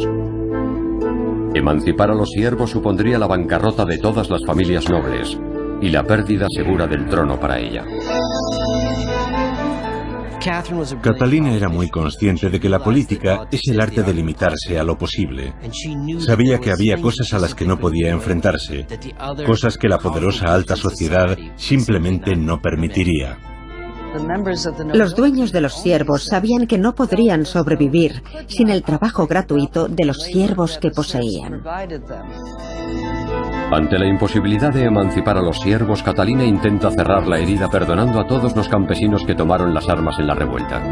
Emancipar 1.52 2.10
a 2.10 2.14
los 2.14 2.30
siervos 2.30 2.70
supondría 2.70 3.18
la 3.18 3.26
bancarrota 3.26 3.84
de 3.84 3.98
todas 3.98 4.30
las 4.30 4.46
familias 4.46 4.88
nobles 4.88 5.38
y 5.82 5.90
la 5.90 6.04
pérdida 6.04 6.46
segura 6.48 6.86
del 6.86 7.06
trono 7.06 7.38
para 7.38 7.58
ella. 7.58 7.84
Catalina 11.02 11.52
era 11.52 11.68
muy 11.68 11.88
consciente 11.88 12.48
de 12.48 12.60
que 12.60 12.68
la 12.68 12.78
política 12.78 13.46
es 13.50 13.68
el 13.68 13.80
arte 13.80 14.02
de 14.02 14.14
limitarse 14.14 14.78
a 14.78 14.84
lo 14.84 14.96
posible. 14.96 15.54
Sabía 16.18 16.58
que 16.58 16.70
había 16.70 17.00
cosas 17.00 17.32
a 17.34 17.38
las 17.38 17.54
que 17.54 17.64
no 17.64 17.78
podía 17.78 18.10
enfrentarse, 18.10 18.86
cosas 19.46 19.76
que 19.76 19.88
la 19.88 19.98
poderosa 19.98 20.54
alta 20.54 20.76
sociedad 20.76 21.36
simplemente 21.56 22.34
no 22.36 22.60
permitiría. 22.60 23.38
Los 24.94 25.14
dueños 25.14 25.52
de 25.52 25.60
los 25.60 25.74
siervos 25.74 26.24
sabían 26.24 26.66
que 26.66 26.78
no 26.78 26.94
podrían 26.94 27.44
sobrevivir 27.44 28.22
sin 28.46 28.70
el 28.70 28.82
trabajo 28.82 29.26
gratuito 29.26 29.86
de 29.86 30.06
los 30.06 30.22
siervos 30.22 30.78
que 30.78 30.90
poseían. 30.90 31.62
Ante 33.70 33.98
la 33.98 34.06
imposibilidad 34.06 34.72
de 34.72 34.84
emancipar 34.84 35.36
a 35.36 35.42
los 35.42 35.58
siervos, 35.58 36.02
Catalina 36.02 36.42
intenta 36.42 36.90
cerrar 36.90 37.26
la 37.26 37.38
herida 37.38 37.68
perdonando 37.68 38.18
a 38.18 38.26
todos 38.26 38.56
los 38.56 38.66
campesinos 38.66 39.24
que 39.26 39.34
tomaron 39.34 39.74
las 39.74 39.90
armas 39.90 40.18
en 40.18 40.26
la 40.26 40.34
revuelta. 40.34 40.82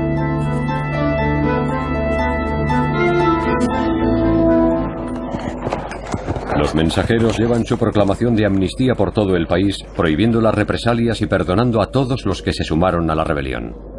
Los 6.58 6.74
mensajeros 6.74 7.38
llevan 7.38 7.64
su 7.64 7.78
proclamación 7.78 8.36
de 8.36 8.44
amnistía 8.44 8.94
por 8.94 9.12
todo 9.12 9.36
el 9.36 9.46
país, 9.46 9.78
prohibiendo 9.96 10.42
las 10.42 10.54
represalias 10.54 11.22
y 11.22 11.26
perdonando 11.26 11.80
a 11.80 11.90
todos 11.90 12.26
los 12.26 12.42
que 12.42 12.52
se 12.52 12.64
sumaron 12.64 13.10
a 13.10 13.14
la 13.14 13.24
rebelión. 13.24 13.95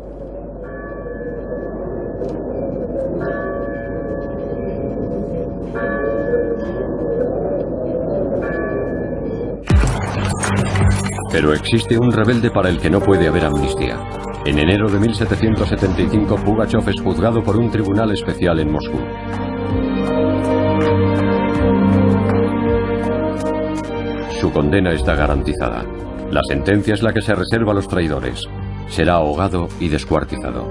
Pero 11.39 11.53
existe 11.53 11.95
un 11.99 12.11
rebelde 12.11 12.49
para 12.49 12.67
el 12.67 12.79
que 12.79 12.89
no 12.89 12.99
puede 12.99 13.27
haber 13.27 13.45
amnistía. 13.45 13.95
En 14.43 14.57
enero 14.57 14.89
de 14.89 14.99
1775 14.99 16.35
Pugachov 16.37 16.89
es 16.89 16.99
juzgado 16.99 17.43
por 17.43 17.57
un 17.57 17.69
tribunal 17.69 18.11
especial 18.11 18.59
en 18.59 18.71
Moscú. 18.71 18.97
su 24.41 24.51
condena 24.51 24.93
está 24.93 25.13
garantizada. 25.13 25.85
La 26.31 26.41
sentencia 26.47 26.95
es 26.95 27.03
la 27.03 27.13
que 27.13 27.21
se 27.21 27.35
reserva 27.35 27.71
a 27.71 27.75
los 27.75 27.87
traidores. 27.87 28.43
Será 28.87 29.15
ahogado 29.17 29.67
y 29.79 29.89
descuartizado. 29.89 30.67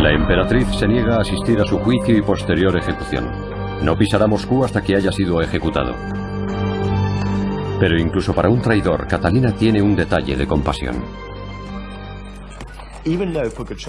La 0.00 0.10
emperatriz 0.10 0.66
se 0.76 0.88
niega 0.88 1.18
a 1.18 1.20
asistir 1.20 1.60
a 1.60 1.64
su 1.64 1.78
juicio 1.78 2.16
y 2.16 2.22
posterior 2.22 2.76
ejecución. 2.76 3.41
No 3.82 3.96
pisará 3.96 4.26
Moscú 4.26 4.64
hasta 4.64 4.80
que 4.82 4.96
haya 4.96 5.10
sido 5.10 5.40
ejecutado. 5.40 5.94
Pero 7.80 7.98
incluso 7.98 8.32
para 8.32 8.48
un 8.48 8.62
traidor, 8.62 9.08
Catalina 9.08 9.52
tiene 9.52 9.82
un 9.82 9.96
detalle 9.96 10.36
de 10.36 10.46
compasión. 10.46 11.02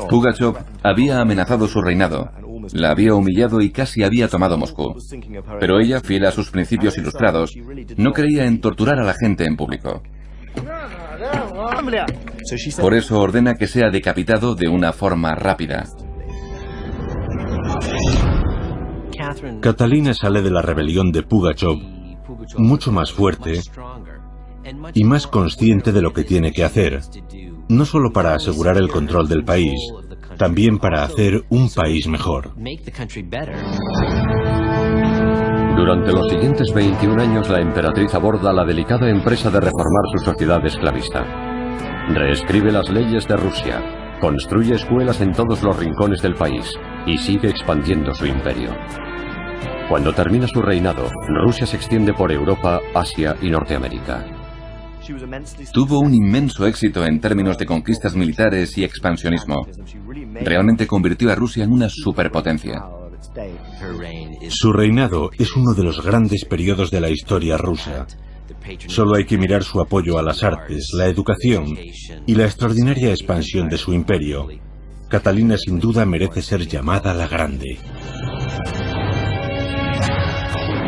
Pugachev 0.09 0.55
había 0.81 1.19
amenazado 1.19 1.67
su 1.67 1.79
reinado, 1.79 2.31
la 2.71 2.89
había 2.89 3.13
humillado 3.13 3.61
y 3.61 3.69
casi 3.69 4.03
había 4.03 4.27
tomado 4.27 4.57
Moscú. 4.57 4.95
Pero 5.59 5.79
ella, 5.79 6.01
fiel 6.01 6.25
a 6.25 6.31
sus 6.31 6.49
principios 6.49 6.97
ilustrados, 6.97 7.53
no 7.97 8.11
creía 8.11 8.45
en 8.45 8.59
torturar 8.59 8.99
a 8.99 9.03
la 9.03 9.13
gente 9.13 9.45
en 9.45 9.55
público. 9.55 10.01
Por 12.79 12.93
eso 12.95 13.19
ordena 13.19 13.53
que 13.53 13.67
sea 13.67 13.89
decapitado 13.91 14.55
de 14.55 14.69
una 14.69 14.91
forma 14.91 15.35
rápida. 15.35 15.85
Catalina 19.61 20.13
sale 20.13 20.41
de 20.41 20.51
la 20.51 20.61
rebelión 20.61 21.11
de 21.11 21.23
Pugachev 21.23 21.77
mucho 22.57 22.91
más 22.91 23.11
fuerte 23.11 23.61
y 24.93 25.03
más 25.03 25.27
consciente 25.27 25.91
de 25.91 26.01
lo 26.01 26.13
que 26.13 26.23
tiene 26.23 26.51
que 26.51 26.63
hacer, 26.63 27.01
no 27.69 27.85
solo 27.85 28.11
para 28.11 28.33
asegurar 28.33 28.77
el 28.77 28.89
control 28.89 29.27
del 29.27 29.43
país, 29.43 29.73
también 30.37 30.79
para 30.79 31.03
hacer 31.03 31.43
un 31.49 31.69
país 31.69 32.07
mejor. 32.07 32.53
Durante 35.75 36.13
los 36.13 36.29
siguientes 36.29 36.73
21 36.73 37.21
años 37.21 37.49
la 37.49 37.59
emperatriz 37.59 38.13
aborda 38.13 38.53
la 38.53 38.63
delicada 38.63 39.09
empresa 39.09 39.49
de 39.49 39.59
reformar 39.59 40.03
su 40.15 40.23
sociedad 40.23 40.65
esclavista. 40.65 41.25
Reescribe 42.09 42.71
las 42.71 42.89
leyes 42.89 43.27
de 43.27 43.35
Rusia, 43.35 44.17
construye 44.21 44.75
escuelas 44.75 45.19
en 45.21 45.33
todos 45.33 45.63
los 45.63 45.77
rincones 45.77 46.21
del 46.21 46.35
país 46.35 46.73
y 47.05 47.17
sigue 47.17 47.49
expandiendo 47.49 48.13
su 48.13 48.25
imperio. 48.25 48.69
Cuando 49.93 50.11
termina 50.11 50.47
su 50.47 50.59
reinado, 50.59 51.07
Rusia 51.27 51.67
se 51.67 51.75
extiende 51.75 52.15
por 52.15 52.31
Europa, 52.31 52.81
Asia 52.95 53.37
y 53.43 53.51
Norteamérica. 53.51 54.25
Tuvo 55.71 55.99
un 55.99 56.15
inmenso 56.15 56.65
éxito 56.65 57.05
en 57.05 57.19
términos 57.19 57.59
de 57.59 57.67
conquistas 57.67 58.15
militares 58.15 58.75
y 58.75 58.83
expansionismo. 58.83 59.67
Realmente 60.41 60.87
convirtió 60.87 61.31
a 61.31 61.35
Rusia 61.35 61.65
en 61.65 61.73
una 61.73 61.89
superpotencia. 61.89 62.83
Su 64.49 64.73
reinado 64.73 65.29
es 65.37 65.55
uno 65.55 65.75
de 65.75 65.83
los 65.83 66.03
grandes 66.03 66.43
periodos 66.45 66.89
de 66.89 66.99
la 66.99 67.11
historia 67.11 67.55
rusa. 67.57 68.07
Solo 68.87 69.15
hay 69.15 69.25
que 69.25 69.37
mirar 69.37 69.61
su 69.61 69.79
apoyo 69.79 70.17
a 70.17 70.23
las 70.23 70.43
artes, 70.43 70.89
la 70.97 71.05
educación 71.05 71.77
y 72.25 72.33
la 72.33 72.45
extraordinaria 72.45 73.11
expansión 73.11 73.69
de 73.69 73.77
su 73.77 73.93
imperio. 73.93 74.47
Catalina 75.07 75.55
sin 75.55 75.77
duda 75.77 76.03
merece 76.03 76.41
ser 76.41 76.67
llamada 76.67 77.13
la 77.13 77.27
Grande. 77.27 77.77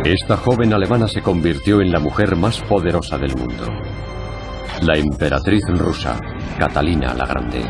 Esta 0.05 0.37
joven 0.37 0.71
alemana 0.71 1.07
se 1.07 1.23
convirtió 1.23 1.81
en 1.81 1.91
la 1.91 1.99
mujer 1.99 2.35
más 2.35 2.61
poderosa 2.61 3.17
del 3.17 3.35
mundo. 3.35 3.65
La 4.83 4.95
emperatriz 4.99 5.63
rusa, 5.69 6.21
Catalina 6.59 7.15
la 7.15 7.25
Grande. 7.25 7.63